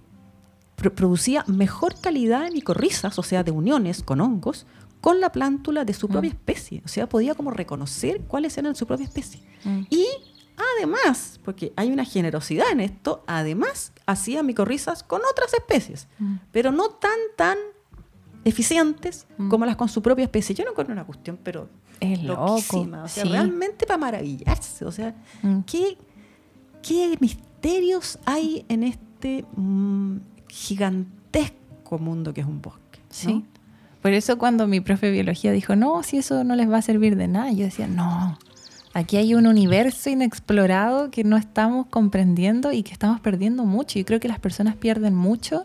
[0.91, 4.66] producía mejor calidad de micorrizas, o sea, de uniones con hongos,
[5.01, 6.35] con la plántula de su propia mm.
[6.35, 6.83] especie.
[6.85, 9.43] O sea, podía como reconocer cuáles eran su propia especie.
[9.64, 9.83] Mm.
[9.91, 10.07] Y
[10.76, 16.37] además, porque hay una generosidad en esto, además hacía micorrizas con otras especies, mm.
[16.53, 17.59] pero no tan, tan
[18.45, 20.55] eficientes como las con su propia especie.
[20.55, 21.68] Yo no encuentro una cuestión, pero
[22.01, 22.89] es loco.
[23.05, 24.85] O sea, realmente para maravillarse.
[24.85, 25.14] O sea,
[25.66, 25.97] ¿qué,
[26.83, 29.45] ¿qué misterios hay en este
[30.53, 33.01] gigantesco mundo que es un bosque.
[33.09, 33.45] Sí.
[34.03, 36.83] Por eso cuando mi profe de biología dijo, no, si eso no les va a
[36.83, 38.39] servir de nada, yo decía, no,
[38.93, 43.99] aquí hay un universo inexplorado que no estamos comprendiendo y que estamos perdiendo mucho.
[43.99, 45.65] Yo creo que las personas pierden mucho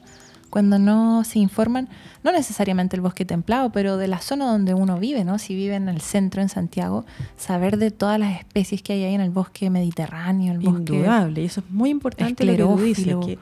[0.50, 1.90] cuando no se informan,
[2.24, 5.40] no necesariamente el bosque templado, pero de la zona donde uno vive, ¿no?
[5.40, 9.16] Si vive en el centro, en Santiago, saber de todas las especies que hay ahí
[9.16, 10.94] en el bosque mediterráneo, el bosque...
[10.94, 13.38] Indudable, y eso es muy importante lo que tú dices, que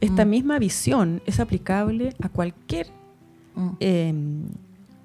[0.00, 0.28] esta mm.
[0.28, 2.88] misma visión es aplicable a cualquier
[3.54, 3.68] mm.
[3.80, 4.42] em,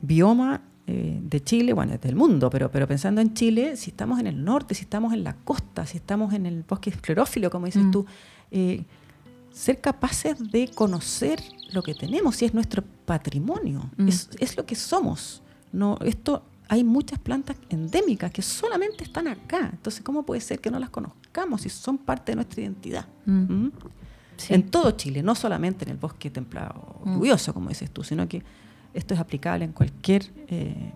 [0.02, 4.28] bioma eh, de Chile, bueno, del mundo, pero, pero pensando en Chile, si estamos en
[4.28, 7.84] el norte, si estamos en la costa, si estamos en el bosque esclerófilo, como dices
[7.84, 7.92] mm.
[7.92, 8.06] tú,
[8.52, 8.84] eh,
[9.52, 11.42] ser capaces de conocer
[11.72, 15.42] lo que tenemos, si es nuestro patrimonio, es, lo que somos.
[15.72, 19.70] No, esto hay muchas plantas endémicas que solamente están acá.
[19.72, 23.06] Entonces, ¿cómo puede ser que no las conozcamos si son parte de nuestra identidad?
[23.26, 23.68] Mm.
[24.50, 28.44] En todo Chile, no solamente en el bosque templado lluvioso, como dices tú, sino que
[28.94, 30.92] esto es aplicable en cualquier eh,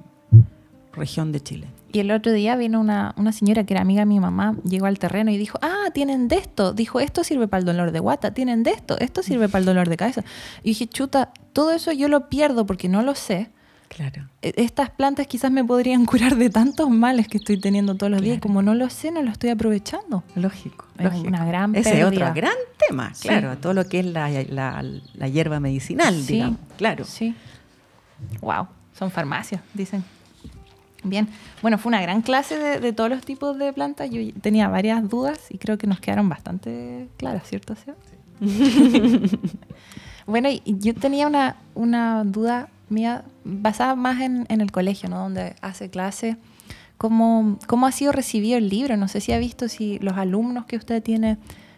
[0.93, 1.67] región de Chile.
[1.91, 4.99] Y el otro día vino una, señora que era amiga de mi mamá, llegó al
[4.99, 6.73] terreno y dijo, ah, tienen de esto.
[6.73, 9.65] Dijo, esto sirve para el dolor de guata, tienen de esto, esto sirve para el
[9.65, 10.23] dolor de cabeza.
[10.63, 13.51] Y dije, chuta, todo eso yo lo pierdo porque no lo sé.
[13.87, 14.27] Claro.
[14.41, 18.21] E, estas plantas quizás me podrían curar de tantos males que estoy teniendo todos los
[18.21, 18.39] días.
[18.39, 20.23] Como no lo sé, no lo estoy aprovechando.
[20.35, 20.85] Lógico.
[20.99, 22.55] Es una gran Ese es otro gran
[22.87, 23.57] tema, claro.
[23.57, 26.59] Todo lo que es la, la, hierba medicinal, digamos.
[26.77, 27.05] Claro.
[27.05, 27.35] Sí.
[28.41, 28.67] Wow,
[28.97, 30.03] son farmacias, dicen.
[31.03, 31.27] Bien,
[31.61, 34.09] bueno, fue una gran clase de, todos los tipos de plantas.
[34.09, 37.75] Yo tenía varias dudas y creo que nos quedaron bastante claras, ¿cierto?
[40.25, 45.19] bueno, y yo tenía una, duda mía basada más en, el colegio, ¿no?
[45.19, 46.37] Donde hace clase.
[46.97, 48.97] ¿Cómo, ¿Cómo ha sido recibido el libro?
[48.97, 51.37] No sé si ha visto si los alumnos que usted tiene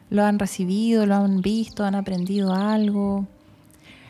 [0.10, 3.28] lo han recibido, lo han visto, han aprendido algo.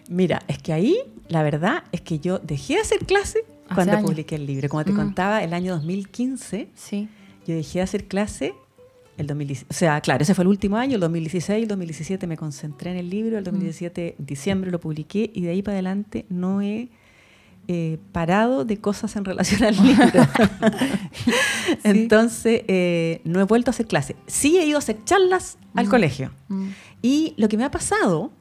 [0.08, 0.98] Mira, es que ahí
[1.28, 4.70] la verdad es que yo dejé de hacer clase cuando publiqué el libro.
[4.70, 4.96] Como te mm.
[4.96, 7.10] contaba, el año 2015, sí.
[7.46, 8.54] yo dejé de hacer clase
[9.20, 9.68] el 2016.
[9.70, 12.98] O sea, claro, ese fue el último año, el 2016, el 2017 me concentré en
[12.98, 16.90] el libro, el 2017, en diciembre lo publiqué y de ahí para adelante no he
[17.68, 20.28] eh, parado de cosas en relación al libro.
[21.84, 24.16] Entonces, eh, no he vuelto a hacer clase.
[24.26, 25.90] Sí he ido a hacer charlas al mm.
[25.90, 26.32] colegio.
[26.48, 26.70] Mm.
[27.02, 28.32] Y lo que me ha pasado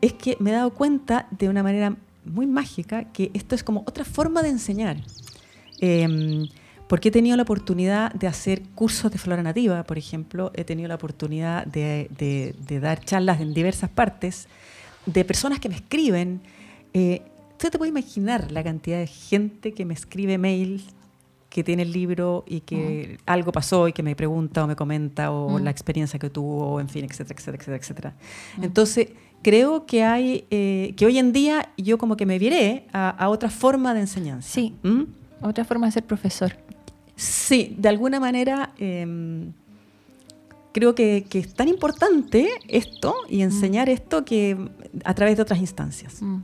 [0.00, 3.80] es que me he dado cuenta de una manera muy mágica que esto es como
[3.80, 4.96] otra forma de enseñar.
[5.80, 6.48] Em,
[6.88, 10.88] porque he tenido la oportunidad de hacer cursos de flora nativa, por ejemplo, he tenido
[10.88, 14.48] la oportunidad de, dar charlas en diversas partes,
[15.06, 16.40] de personas que me escriben.
[16.92, 17.22] Eh,
[17.52, 20.84] usted te puede imaginar la cantidad de gente que me escribe mails
[21.54, 25.30] que tiene el libro y que algo pasó y que me pregunta o me comenta
[25.30, 28.14] o la experiencia que tuvo, en fin, etcétera, etcétera, etcétera, etcétera.
[28.60, 29.08] Entonces,
[29.40, 33.50] creo que hay, eh, que hoy en día yo como que me viré a, otra
[33.50, 34.48] forma de enseñanza.
[34.48, 35.02] Sí, ¿Mm?
[35.42, 36.56] otra forma de ser profesor.
[37.16, 39.52] Sí, de alguna manera em,
[40.72, 43.92] creo que, es tan importante esto y enseñar mm.
[43.92, 44.56] esto que
[45.04, 46.20] a través de otras instancias.
[46.20, 46.42] Mm.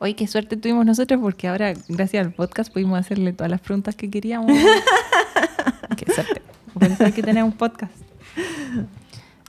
[0.00, 3.94] Hoy qué suerte tuvimos nosotros porque ahora, gracias al podcast, pudimos hacerle todas las preguntas
[3.94, 4.50] que queríamos.
[5.96, 6.42] qué suerte.
[6.78, 7.94] Pensar que tenemos un podcast.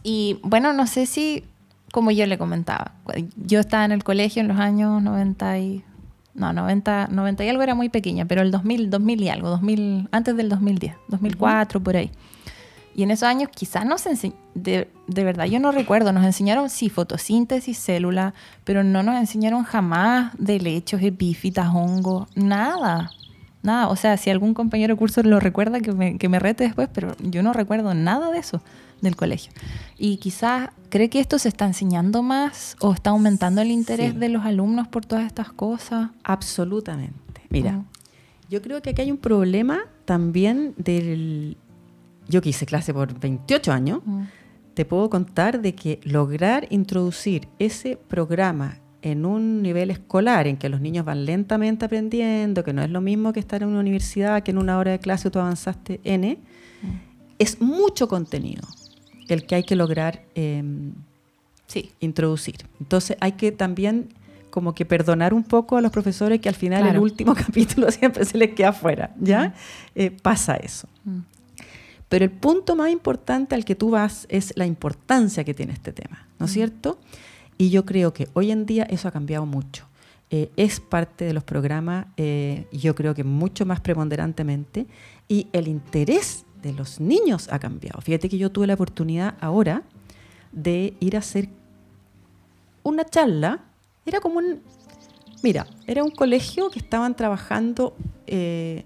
[0.04, 1.46] Y bueno, no sé si
[1.94, 2.94] como yo le comentaba.
[3.36, 5.84] Yo estaba en el colegio en los años 90 y...
[6.36, 10.10] No, 90, 90 y algo era muy pequeña, pero el 2000, 2000 y algo, 2000,
[10.12, 12.12] antes del 2010, 2004, por ahí.
[12.96, 16.70] Y en esos años quizás nos enseñaron, de, de, verdad yo no recuerdo, nos enseñaron
[16.70, 23.12] sí fotosíntesis, célula, pero no nos enseñaron jamás de lechos, epífitas, hongos, nada.
[23.62, 26.66] Nada, o sea, si algún compañero de curso lo recuerda, que me, que me rete
[26.66, 28.62] después, pero yo no recuerdo nada de eso
[29.04, 29.52] del colegio.
[29.98, 34.30] Y quizás, ¿cree que esto se está enseñando más o está aumentando el interés de
[34.30, 36.10] los alumnos por todas estas cosas?
[36.24, 37.42] Absolutamente.
[37.50, 37.84] Mira,
[38.50, 41.58] yo creo que aquí hay un problema también del...
[42.28, 44.00] Yo que hice clase por 28 años,
[44.74, 50.70] te puedo contar de que lograr introducir ese programa en un nivel escolar en que
[50.70, 54.42] los niños van lentamente aprendiendo, que no es lo mismo que estar en una universidad,
[54.42, 56.40] que en una hora de clase tú avanzaste N,
[57.38, 58.62] es mucho contenido
[59.28, 60.94] el que hay que lograr em,
[62.00, 62.58] introducir.
[62.80, 64.10] Entonces hay que también
[64.50, 68.24] como que perdonar un poco a los profesores que al final el último capítulo siempre
[68.24, 69.56] se les queda fuera, ¿ya?
[69.96, 70.88] Eh, pasa eso.
[72.08, 75.92] Pero el punto más importante al que tú vas es la importancia que tiene este
[75.92, 77.00] tema, ¿no es cierto?
[77.58, 79.88] Y yo creo que hoy en día eso ha cambiado mucho.
[80.30, 84.86] Eh, es parte de los programas, eh, yo creo que mucho más preponderantemente,
[85.28, 88.02] y el interés de los niños ha cambiado.
[88.02, 89.84] Fíjate que yo tuve la oportunidad ahora
[90.52, 91.50] de ir a hacer
[92.82, 93.60] una charla.
[94.06, 94.62] Era como un...
[95.44, 97.96] Mira, era un colegio que estaban trabajando
[98.26, 98.86] eh,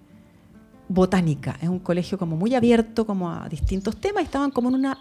[0.90, 1.58] botánica.
[1.62, 4.98] Es un colegio como muy abierto como a distintos temas estaban como en una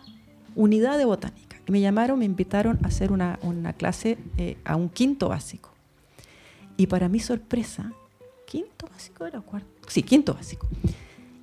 [0.55, 1.57] unidad de botánica.
[1.66, 3.39] y me llamaron, me invitaron a hacer una,
[3.77, 5.70] clase eh, a un quinto básico.
[6.77, 7.93] Y para mi sorpresa,
[8.47, 10.68] quinto básico era cuarto, sí, quinto básico.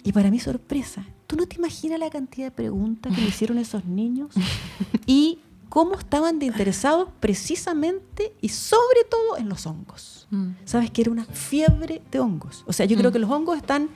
[0.04, 3.58] Y para mi sorpresa, tú no te imaginas la cantidad de preguntas que me hicieron
[3.58, 4.36] esos niños
[5.08, 10.28] y cómo estaban de interesados precisamente y sobre todo en los hongos.
[10.30, 10.50] Mm.
[10.64, 12.64] Sabes que era una fiebre de hongos.
[12.68, 13.14] O sea, yo creo mm.
[13.14, 13.90] que los hongos están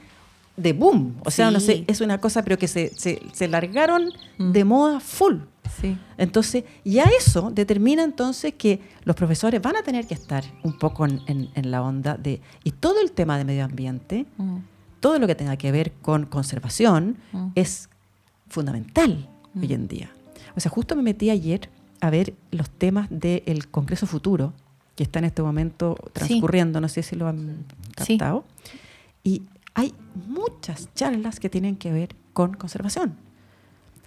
[0.55, 1.17] de boom.
[1.25, 4.09] O sea, no sé, es una cosa, pero que se, se, largaron
[4.39, 4.51] mm.
[4.51, 5.35] de moda full.
[5.79, 5.95] Sí.
[6.17, 11.05] Entonces, ya eso determina entonces que los profesores van a tener que estar un poco
[11.05, 12.41] en, la onda de...
[12.63, 14.25] Y todo el tema de medio ambiente.
[14.99, 17.47] Todo lo que tenga que ver con conservación, mm.
[17.55, 17.89] es
[18.47, 20.11] fundamental hoy en día.
[20.55, 21.69] O sea, justo me metí ayer
[22.01, 24.53] a ver los temas del Congreso Futuro,
[24.95, 28.45] que está en este momento transcurriendo, no sé si lo han captado.
[29.23, 29.43] Y
[29.73, 29.93] hay
[30.27, 33.15] muchas charlas que tienen que ver con conservación.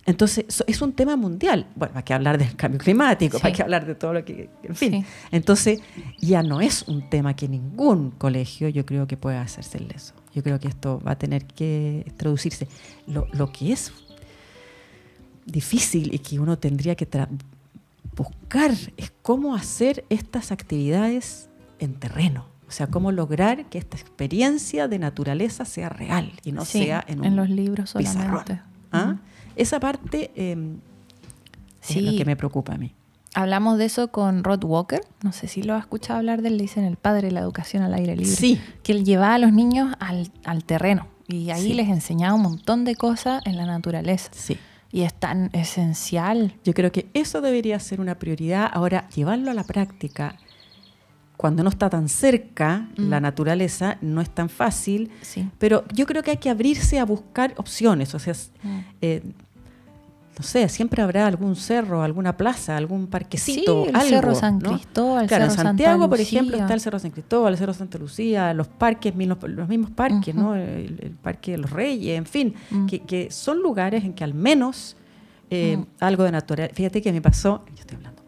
[0.07, 1.67] Entonces, es un tema mundial.
[1.77, 4.51] Bueno, hay que hablar del cambio climático, hay que hablar de todo lo que...
[4.63, 5.05] En fin.
[5.31, 5.81] Entonces,
[6.19, 10.15] ya no es un tema que ningún colegio yo creo que pueda hacerse el eso.
[10.35, 12.69] Yo creo que esto va a tener que traducirse.
[13.07, 13.93] Lo, lo que es
[15.45, 17.09] difícil y que uno tendría que
[18.17, 22.47] buscar es cómo hacer estas actividades en terreno.
[22.69, 27.25] O sea, cómo lograr que esta experiencia de naturaleza sea real y no sea en,
[27.25, 28.61] en los libros solamente.
[28.93, 29.17] ¿Ah?
[29.57, 30.77] Esa parte eh,
[31.89, 32.95] es lo que me preocupa a mí.
[33.35, 36.57] Hablamos de eso con Rod Walker, no sé si lo has escuchado hablar de él,
[36.57, 38.35] le dicen el padre de la educación al aire libre.
[38.35, 38.61] Sí.
[38.83, 42.97] Que él llevaba a los niños al, terreno y ahí les enseñaba un montón de
[42.97, 44.31] cosas en la naturaleza.
[44.33, 44.59] Sí.
[44.91, 46.57] Y es tan esencial.
[46.65, 48.69] Yo creo que eso debería ser una prioridad.
[48.73, 50.37] Ahora, llevarlo a la práctica
[51.37, 53.23] cuando no está tan cerca la mm.
[53.23, 55.11] naturaleza, no es tan fácil.
[55.59, 58.15] Pero yo creo que hay que abrirse a buscar opciones.
[58.15, 58.79] O sea, mm.
[59.01, 59.23] eh,
[60.41, 65.27] no sé, siempre habrá algún cerro, alguna plaza, algún parquecito, sí, el Cerro San Cristóbal,
[65.27, 68.67] claro, en Santiago, por ejemplo, está el Cerro San Cristóbal, el Cerro Santa Lucía, los
[68.67, 70.55] parques, los, mismos parques, ¿no?
[70.55, 72.87] El, Parque de los Reyes, en fin, mm.
[72.87, 74.97] que, son lugares en que al menos
[75.51, 76.75] eh, algo de naturaleza.
[76.75, 78.23] Fíjate que me pasó, yo estoy hablando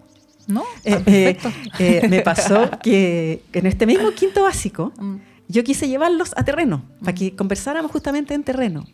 [0.48, 0.64] ¿No?
[0.84, 1.38] Eh, eh,
[1.78, 5.16] eh, me pasó que en este mismo quinto básico mm.
[5.48, 8.84] yo quise llevarlos a terreno, para que conversáramos justamente en terreno.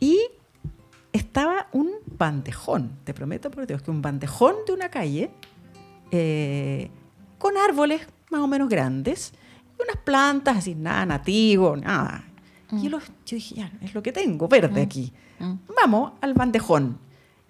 [0.00, 0.18] Y
[1.12, 5.30] estaba un bandejón, te prometo por Dios, que un bandejón de una calle
[7.38, 9.32] con árboles más o menos grandes
[9.78, 12.24] y unas plantas así, nada nativo, nada.
[12.70, 12.82] Y mm.
[12.82, 14.84] yo, yo, dije, ya, es lo que tengo, verde mm.
[14.84, 15.12] aquí.
[15.76, 16.98] Vamos al bandejón.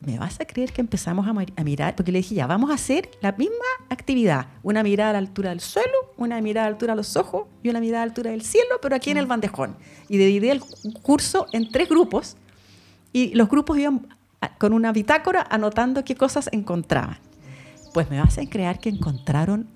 [0.05, 1.95] ¿me vas a creer que empezamos a, mirar?
[1.95, 3.55] Porque le dije, ya, vamos a hacer la misma
[3.89, 4.47] actividad.
[4.63, 7.47] Una mirada a la altura del suelo, una mirada a la altura de los ojos
[7.63, 9.29] y una mirada a la altura del cielo, pero aquí en el mm.
[9.29, 9.77] bandejón.
[10.09, 10.61] Y dividí el
[11.03, 12.37] curso en tres grupos
[13.13, 14.07] y los grupos iban
[14.59, 17.19] con una bitácora anotando qué cosas encontraban.
[17.93, 19.69] Pues me vas a creer que encontraron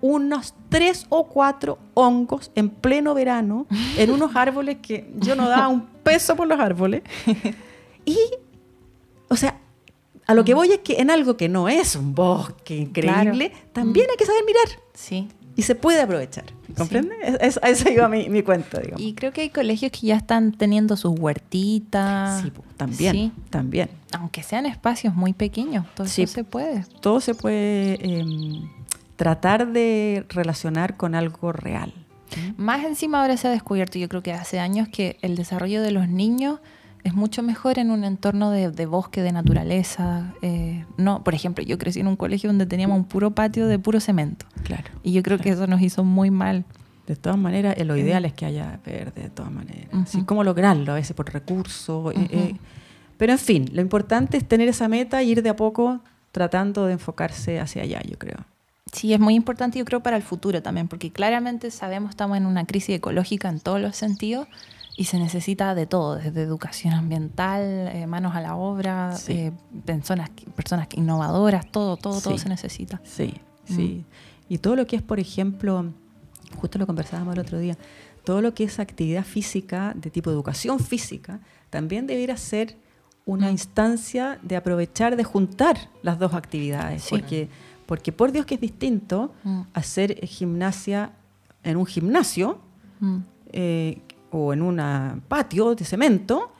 [0.00, 3.66] unos tres o cuatro hongos en pleno verano
[3.96, 7.02] en unos árboles que yo no daba un peso por los árboles.
[8.06, 8.18] Y,
[9.28, 9.58] o sea,
[10.26, 14.08] a lo que voy es que en algo que no es un bosque increíble, también
[14.08, 14.10] mm.
[14.10, 14.82] hay que saber mirar.
[14.92, 15.28] Sí.
[15.56, 16.44] Y se puede aprovechar.
[16.76, 17.14] ¿Comprende?
[17.22, 17.58] Sí.
[17.62, 19.00] Esa iba mi, mi cuenta, digamos.
[19.00, 22.42] Y creo que hay colegios que ya están teniendo sus huertitas.
[22.42, 23.32] Sí, también.
[23.50, 23.90] También.
[24.12, 26.84] Aunque sean espacios muy pequeños, todo eso se puede.
[27.00, 28.68] Todo se puede em,
[29.16, 31.92] tratar de relacionar con algo real.
[32.56, 35.92] Más encima ahora se ha descubierto, yo creo que hace años, que el desarrollo de
[35.92, 36.58] los niños
[37.04, 40.32] es mucho mejor en un entorno de, bosque, de naturaleza.
[40.40, 43.78] Eh, no, por ejemplo, yo crecí en un colegio donde teníamos un puro patio de
[43.78, 44.46] puro cemento.
[44.64, 44.84] Claro.
[45.02, 46.64] Y yo creo que eso nos hizo muy mal.
[47.06, 49.90] De todas maneras, lo ideal es que haya verde, de todas maneras.
[50.24, 50.92] ¿Cómo lograrlo?
[50.92, 52.14] A veces por recursos.
[52.14, 52.56] Eh, eh.
[53.18, 56.00] pero en fin, lo importante es tener esa meta e ir de a poco
[56.32, 58.38] tratando de enfocarse hacia allá, yo creo.
[58.90, 62.38] Sí, es muy importante, yo creo, para el futuro también, porque claramente sabemos que estamos
[62.38, 64.48] en una crisis ecológica en todos los sentidos
[64.96, 69.50] y se necesita de todo, desde educación ambiental, eh, manos a la obra, eh,
[69.84, 73.00] personas, personas innovadoras, todo, todo, todo se necesita.
[73.04, 73.34] Sí,
[73.68, 73.74] mm.
[73.74, 74.04] sí.
[74.48, 75.92] Y todo lo que es, por ejemplo,
[76.56, 77.76] justo lo conversábamos el otro día,
[78.22, 81.40] todo lo que es actividad física, de tipo educación física,
[81.70, 82.76] también debiera ser
[83.26, 83.52] una mm.
[83.52, 87.06] instancia de aprovechar, de juntar las dos actividades.
[87.10, 87.48] Porque,
[87.86, 89.62] porque por Dios que es distinto mm.
[89.72, 91.12] hacer gimnasia
[91.64, 92.60] en un gimnasio,
[93.50, 94.00] eh,
[94.36, 96.52] o en un patio de cemento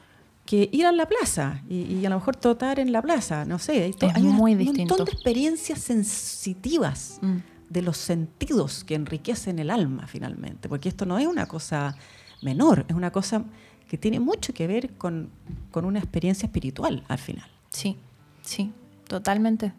[0.47, 3.93] que ir a la plaza y, a lo mejor trotar en la plaza, no sé.
[4.15, 7.37] Hay, muy un montón de experiencias sensitivas mm.
[7.71, 11.97] de los sentidos que enriquecen el alma finalmente, porque esto no es una cosa
[12.43, 13.43] menor, es una cosa
[13.89, 15.31] que tiene mucho que ver con,
[15.73, 17.51] con una experiencia espiritual al final.
[17.71, 17.97] Sí,
[18.43, 18.71] sí,
[19.09, 19.73] totalmente.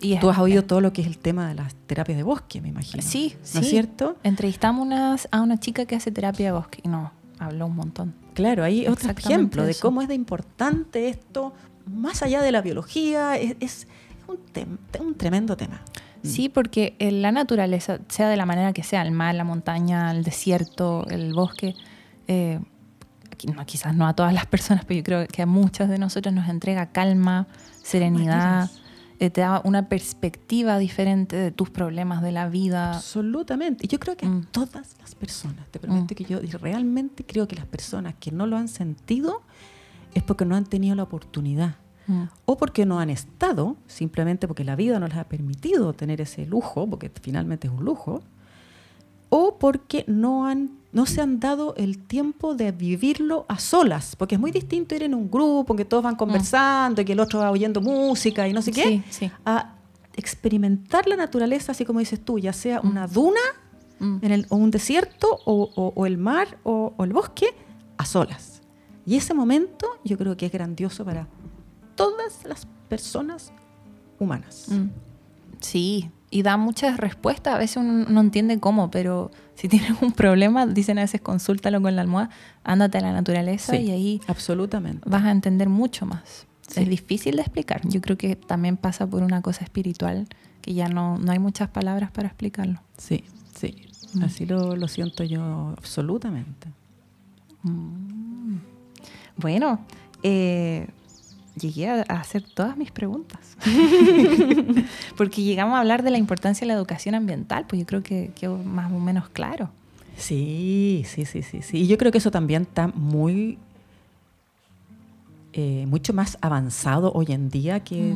[0.00, 2.60] Y Tú has oído todo lo que es el tema de las terapias de bosque,
[2.60, 3.02] me imagino.
[3.02, 4.18] Sí, ¿No es cierto?
[4.22, 8.14] Entrevistamos a una chica que hace terapia de bosque no, habló un montón.
[8.34, 11.54] Claro, hay otro ejemplo de cómo es de importante esto,
[11.86, 13.86] más allá de la biología, es,
[14.26, 14.38] un,
[15.00, 15.82] un tremendo tema.
[16.22, 20.24] Sí, porque la naturaleza, sea de la manera que sea, el mar, la montaña, el
[20.24, 21.74] desierto, el bosque,
[22.28, 22.60] eh,
[23.66, 26.48] quizás no a todas las personas, pero yo creo que a muchas de nosotros nos
[26.48, 27.46] entrega calma,
[27.82, 28.70] serenidad,
[29.18, 32.94] eh, te da una perspectiva diferente de tus problemas de la vida.
[32.94, 33.86] Absolutamente.
[33.86, 34.46] Y yo creo que mm.
[34.50, 36.16] todas las personas, te prometo mm.
[36.16, 39.42] que yo realmente creo que las personas que no lo han sentido
[40.14, 42.24] es porque no han tenido la oportunidad Mm.
[42.44, 46.44] o porque no han estado, simplemente porque la vida no les ha permitido tener ese
[46.46, 48.22] lujo, porque finalmente es un lujo,
[49.36, 54.36] o porque no, han, no se han dado el tiempo de vivirlo a solas, porque
[54.36, 57.40] es muy distinto ir en un grupo, que todos van conversando y que el otro
[57.40, 59.02] va oyendo música y no sé qué,
[59.44, 59.74] a
[60.14, 62.88] experimentar la naturaleza, así como dices tú, ya sea mm.
[62.88, 63.40] una duna
[63.98, 64.18] mm.
[64.22, 67.48] en el, o un desierto o, el mar o, o el bosque,
[67.96, 68.62] a solas.
[69.04, 71.26] Y ese momento yo creo que es grandioso para
[71.96, 73.52] todas las personas
[74.20, 74.66] humanas.
[74.68, 74.90] Mm.
[75.58, 77.54] Sí, y da muchas respuestas.
[77.54, 81.80] A veces uno no entiende cómo, pero si tienes un problema, dicen a veces consúltalo
[81.80, 82.30] con la almohada,
[82.64, 85.08] ándate a la naturaleza y ahí absolutamente.
[85.08, 86.46] vas a entender mucho más.
[86.74, 87.82] Es difícil de explicar.
[87.86, 90.26] Yo creo que también pasa por una cosa espiritual
[90.60, 92.80] que ya no, no hay muchas palabras para explicarlo.
[92.98, 93.22] Sí,
[93.54, 93.86] sí.
[94.14, 94.24] Mm.
[94.24, 96.68] Así lo, lo, siento yo absolutamente.
[97.62, 98.56] Mm.
[99.36, 99.84] Bueno,
[100.24, 100.88] eh,
[101.58, 103.56] llegué a, hacer todas mis preguntas.
[105.16, 108.32] Porque llegamos a hablar de la importancia de la educación ambiental, pues yo creo que
[108.34, 109.70] quedó más o menos claro.
[110.16, 111.78] Sí, sí, sí, sí, sí.
[111.78, 113.58] Y yo creo que eso también está muy,
[115.52, 118.14] eh, mucho más avanzado hoy en día que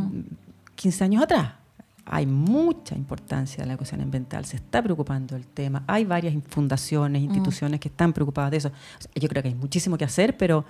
[0.76, 1.54] 15 años atrás.
[2.10, 5.84] Hay mucha importancia de la educación ambiental, se está preocupando el tema.
[5.86, 8.72] Hay varias fundaciones, instituciones que están preocupadas de eso.
[9.14, 10.64] yo creo que hay muchísimo que hacer, pero,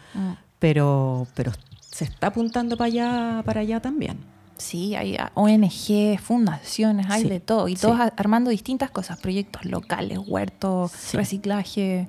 [0.59, 1.53] pero, pero
[1.99, 4.19] se está apuntando para allá, para allá también.
[4.57, 7.67] Sí, hay ONG, fundaciones, hay de todo.
[7.67, 12.09] Y todos armando distintas cosas, proyectos locales, huertos, reciclaje.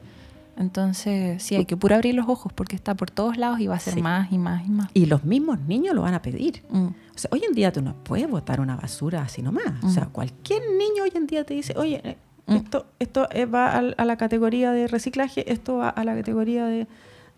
[0.57, 3.77] Entonces, sí, hay que pura abrir los ojos porque está por todos lados y va
[3.77, 4.89] a ser más y más y más.
[4.93, 6.61] Y los mismos niños lo van a pedir.
[6.69, 6.85] Mm.
[6.85, 9.83] O sea, hoy en día tú no puedes botar una basura así nomás.
[9.83, 10.11] O sea, mm.
[10.11, 12.55] cualquier niño hoy en día te dice, oye, eh, mm.
[12.57, 16.85] esto, esto va a, la categoría de reciclaje, esto va a la categoría de,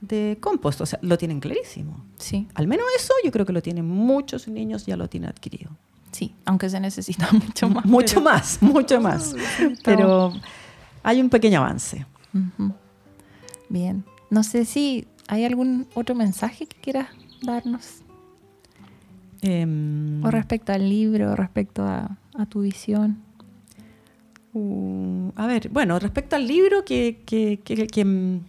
[0.01, 0.81] de compost.
[0.81, 2.03] O sea, lo tienen clarísimo.
[2.17, 2.47] Sí.
[2.55, 5.71] Al menos eso yo creo que lo tienen muchos niños, ya lo tienen adquirido.
[6.11, 7.85] Sí, aunque se necesita mucho más.
[7.85, 9.33] Mucho más, mucho más.
[9.83, 10.33] Pero
[11.03, 12.05] hay un pequeño avance.
[13.69, 14.03] Bien.
[14.29, 17.07] No sé si hay algún otro mensaje que quieras
[17.41, 18.01] darnos.
[19.41, 22.17] Em, o respecto al libro, respecto a,
[22.49, 23.21] tu visión.
[24.53, 28.41] Uh, a ver, bueno, respecto al libro, que, que, que, que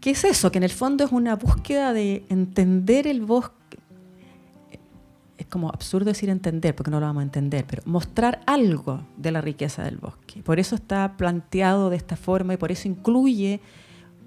[0.00, 0.50] ¿Qué es eso?
[0.50, 3.54] Que en el fondo es una búsqueda de entender el bosque.
[5.36, 9.32] Es como absurdo decir entender, porque no lo vamos a entender, pero mostrar algo de
[9.32, 10.42] la riqueza del bosque.
[10.42, 13.60] Por eso está planteado de esta forma y por eso incluye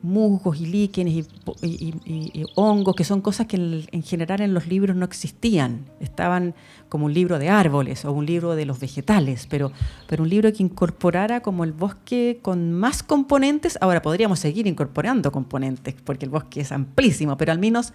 [0.03, 1.25] musgos y líquenes
[1.61, 5.85] y, hongos, que son cosas que en, general en los libros no existían.
[6.01, 6.53] Estaban
[6.89, 9.71] como un libro de árboles o un libro de los vegetales, pero,
[10.07, 13.77] pero un libro que incorporara como el bosque con más componentes.
[13.81, 17.93] Ahora podríamos seguir incorporando componentes, porque el bosque es amplísimo, pero al menos,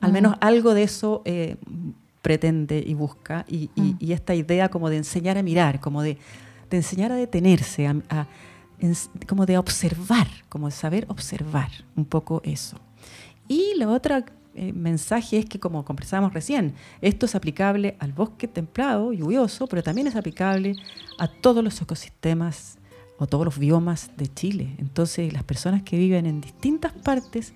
[0.00, 1.56] al menos algo de eso eh,
[2.22, 3.44] pretende y busca.
[3.48, 3.68] Y,
[4.12, 6.18] esta idea como de enseñar a mirar, como de,
[6.70, 8.28] enseñar a detenerse, a
[9.26, 12.78] como de observar, como de saber observar un poco eso.
[13.48, 14.24] Y la otra
[14.54, 19.82] eh, mensaje es que, como conversábamos recién, esto es aplicable al bosque templado, lluvioso, pero
[19.82, 20.74] también es aplicable
[21.18, 22.78] a todos los ecosistemas
[23.18, 24.74] o todos los biomas de Chile.
[24.78, 27.54] Entonces, las personas que viven en distintas partes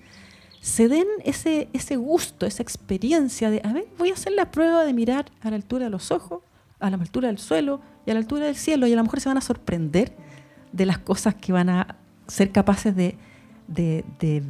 [0.61, 4.85] se den ese, ese gusto, esa experiencia de, a ver, voy a hacer la prueba
[4.85, 6.41] de mirar a la altura de los ojos,
[6.79, 9.19] a la altura del suelo y a la altura del cielo, y a lo mejor
[9.19, 10.15] se van a sorprender
[10.73, 11.95] de las cosas que van a
[12.27, 13.15] ser capaces de,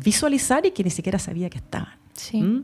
[0.04, 1.94] visualizar y que ni siquiera sabía que estaban.
[2.14, 2.42] Sí.
[2.42, 2.64] ¿Mm?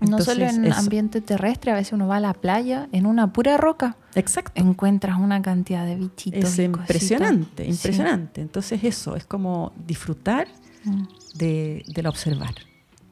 [0.00, 3.56] no solo en ambiente terrestre, a veces uno va a la playa en una pura
[3.56, 3.96] roca.
[4.14, 4.52] Exacto.
[4.60, 6.44] Encuentras una cantidad de bichitos.
[6.44, 8.40] Es impresionante, impresionante.
[8.42, 10.48] Entonces eso, es como disfrutar
[10.84, 11.02] mm.
[11.36, 12.54] de, del observar.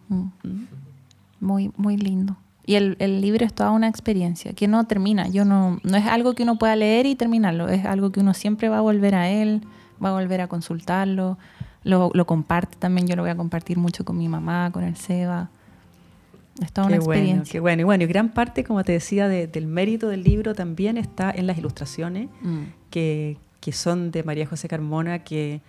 [0.09, 0.27] Mm.
[1.41, 2.37] Muy, muy lindo.
[2.67, 5.29] Y el, el, libro es toda una experiencia que no termina.
[5.29, 7.69] Yo no, no es algo que uno pueda leer y terminarlo.
[7.69, 9.61] Es algo que uno siempre va a volver a él,
[10.03, 11.37] va a volver a consultarlo.
[11.83, 13.07] Lo, lo comparte también.
[13.07, 15.51] Yo lo voy a compartir mucho con mi mamá, con el Seba.
[16.63, 17.53] Es toda una Qué bueno, experiencia.
[17.53, 17.81] qué bueno.
[17.83, 21.31] Y bueno, y gran parte, como te decía, de- del mérito del libro también está
[21.31, 22.63] en las ilustraciones Mm.
[22.91, 25.61] que, que son de María José Carmona, que,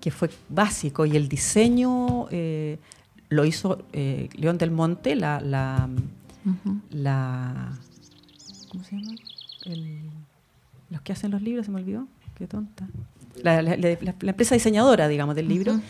[0.00, 1.06] que fue básico.
[1.06, 2.78] Y el diseño eh,
[3.30, 5.88] lo hizo eh, León del Monte, la, la,
[8.70, 9.12] ¿cómo se llama?
[9.64, 10.00] El-
[10.90, 12.88] los que hacen los libros, se me olvidó, qué tonta.
[13.42, 15.80] La, la- la- la empresa diseñadora, digamos, del libro.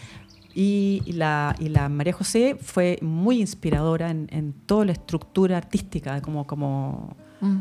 [0.55, 5.57] Y, y la, y la María José fue muy inspiradora en, en toda la estructura
[5.57, 7.61] artística, como, como Mm.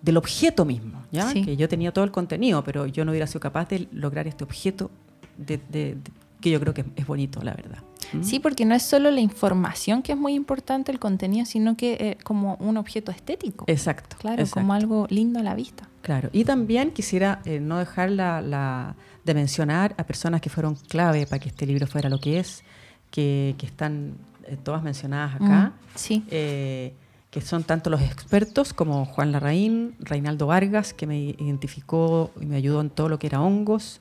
[0.00, 1.28] del objeto mismo, ¿ya?
[1.30, 1.42] Sí.
[1.44, 4.42] Que yo tenía todo el contenido, pero yo no hubiera sido capaz de lograr este
[4.44, 4.90] objeto
[5.36, 5.98] de- de- de-
[6.40, 7.82] que yo creo que es bonito, la verdad.
[8.22, 11.92] Sí, porque no es solo la información que es muy importante, el contenido, sino que
[11.94, 13.64] eh, como un objeto estético.
[13.68, 14.16] Exacto.
[14.18, 14.60] claro, exacto.
[14.60, 15.88] como algo lindo a la vista.
[16.02, 18.94] Claro, y también quisiera eh, no dejar la, la-
[19.24, 22.62] de mencionar a personas que fueron clave para que este libro fuera lo que es,
[23.10, 26.24] que, que están eh, todas mencionadas acá, Mm, sí.
[26.30, 26.94] eh,
[27.30, 32.56] que son tanto los expertos como Juan Larraín, Reinaldo Vargas, que me identificó y me
[32.56, 34.00] ayudó en todo lo que era hongos,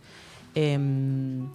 [0.55, 1.49] em,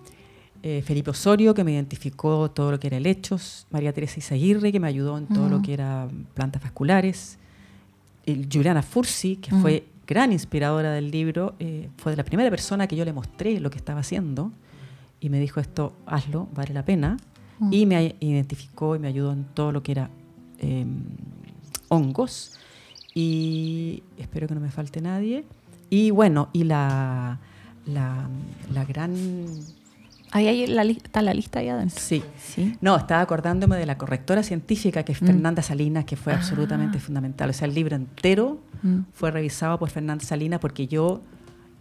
[0.62, 4.80] eh, Felipe Osorio, que me identificó todo lo que era helechos, María Teresa Izaguirre, que
[4.80, 7.38] me ayudó en todo lo que era plantas vasculares,
[8.24, 13.04] Juliana Fursi, que fue gran inspiradora del libro, eh, fue la primera persona que yo
[13.04, 14.52] le mostré lo que estaba haciendo
[15.20, 17.16] y me dijo esto, hazlo, vale la pena.
[17.70, 20.10] Y me identificó y me ayudó en todo lo que era
[20.58, 20.84] eh,
[21.86, 22.58] hongos.
[23.14, 25.44] Y espero que no me falte nadie.
[25.88, 27.38] Y bueno, y la,
[27.86, 28.28] la,
[28.72, 29.14] la gran...
[30.34, 32.00] Ahí hay la está la lista ahí adentro.
[32.00, 32.76] Sí, Sí.
[32.80, 35.26] no, estaba acordándome de la correctora científica que es Mm.
[35.26, 36.36] Fernanda Salinas, que fue Ah.
[36.36, 37.50] absolutamente fundamental.
[37.50, 39.00] O sea, el libro entero Mm.
[39.12, 41.20] fue revisado por Fernanda Salinas porque yo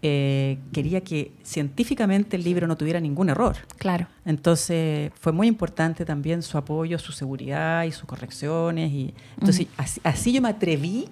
[0.03, 3.55] eh, quería que científicamente el libro no tuviera ningún error.
[3.77, 4.07] Claro.
[4.25, 8.91] Entonces fue muy importante también su apoyo, su seguridad y sus correcciones.
[8.91, 11.07] Y, entonces así, así yo me atreví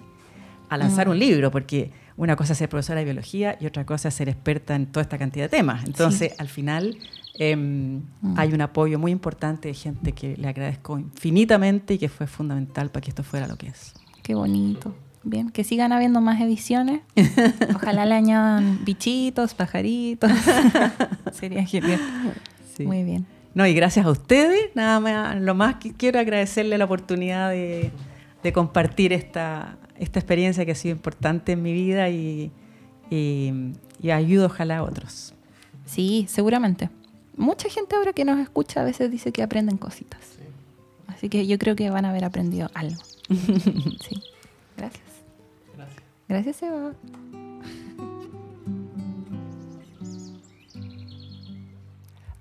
[0.68, 1.10] a lanzar Mm.
[1.12, 4.28] un libro, porque una cosa es ser profesora de biología y otra cosa es ser
[4.28, 5.84] experta en toda esta cantidad de temas.
[5.86, 6.96] Entonces al final
[7.38, 8.34] em, Mm.
[8.38, 12.90] hay un apoyo muy importante de gente que le agradezco infinitamente y que fue fundamental
[12.90, 13.94] para que esto fuera lo que es.
[14.22, 14.94] Qué bonito.
[15.22, 17.00] Bien, que sigan habiendo más ediciones.
[17.74, 20.30] Ojalá le añadan bichitos, pajaritos.
[21.32, 22.00] Sería genial.
[22.76, 22.84] Sí.
[22.86, 23.26] Muy bien.
[23.54, 27.90] No, y gracias a ustedes, nada más, lo más que quiero agradecerle la oportunidad de,
[28.42, 32.50] de compartir esta, esta experiencia que ha sido importante en mi vida y,
[33.10, 33.52] y,
[34.00, 35.34] y ayudo ojalá a otros.
[35.86, 36.90] Sí, seguramente.
[37.36, 40.20] Mucha gente ahora que nos escucha a veces dice que aprenden cositas.
[41.06, 43.00] Así que yo creo que van a haber aprendido algo.
[43.28, 44.22] sí.
[44.76, 45.04] Gracias.
[46.28, 46.92] Gracias, Eva.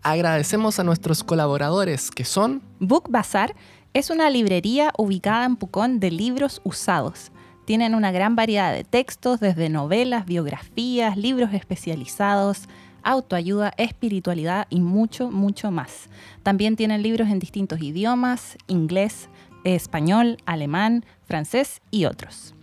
[0.01, 3.55] Agradecemos a nuestros colaboradores que son Book Bazar
[3.93, 7.31] es una librería ubicada en Pucón de libros usados.
[7.69, 12.63] Tienen una gran variedad de textos, desde novelas, biografías, libros especializados,
[13.03, 16.09] autoayuda, espiritualidad y mucho, mucho más.
[16.41, 19.29] También tienen libros en distintos idiomas, inglés,
[19.65, 22.55] español, alemán, francés y otros.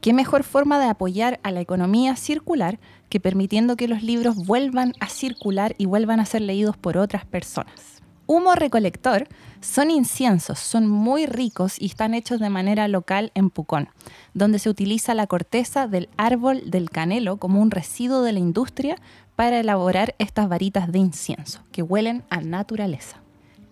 [0.00, 4.92] ¿Qué mejor forma de apoyar a la economía circular que permitiendo que los libros vuelvan
[5.00, 7.91] a circular y vuelvan a ser leídos por otras personas?
[8.34, 9.28] Humo recolector
[9.60, 13.90] son inciensos, son muy ricos y están hechos de manera local en Pucón,
[14.32, 18.96] donde se utiliza la corteza del árbol del canelo como un residuo de la industria
[19.36, 23.18] para elaborar estas varitas de incienso, que huelen a naturaleza.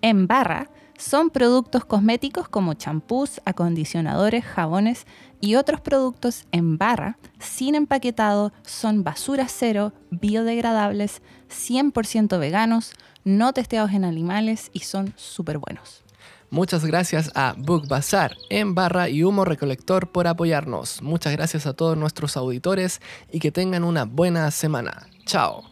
[0.03, 5.07] En barra son productos cosméticos como champús, acondicionadores, jabones
[5.41, 12.93] y otros productos en barra, sin empaquetado, son basura cero, biodegradables, 100% veganos,
[13.25, 16.03] no testeados en animales y son súper buenos.
[16.51, 21.01] Muchas gracias a Book Bazar, En Barra y Humo Recolector por apoyarnos.
[21.01, 25.07] Muchas gracias a todos nuestros auditores y que tengan una buena semana.
[25.27, 25.70] Chao.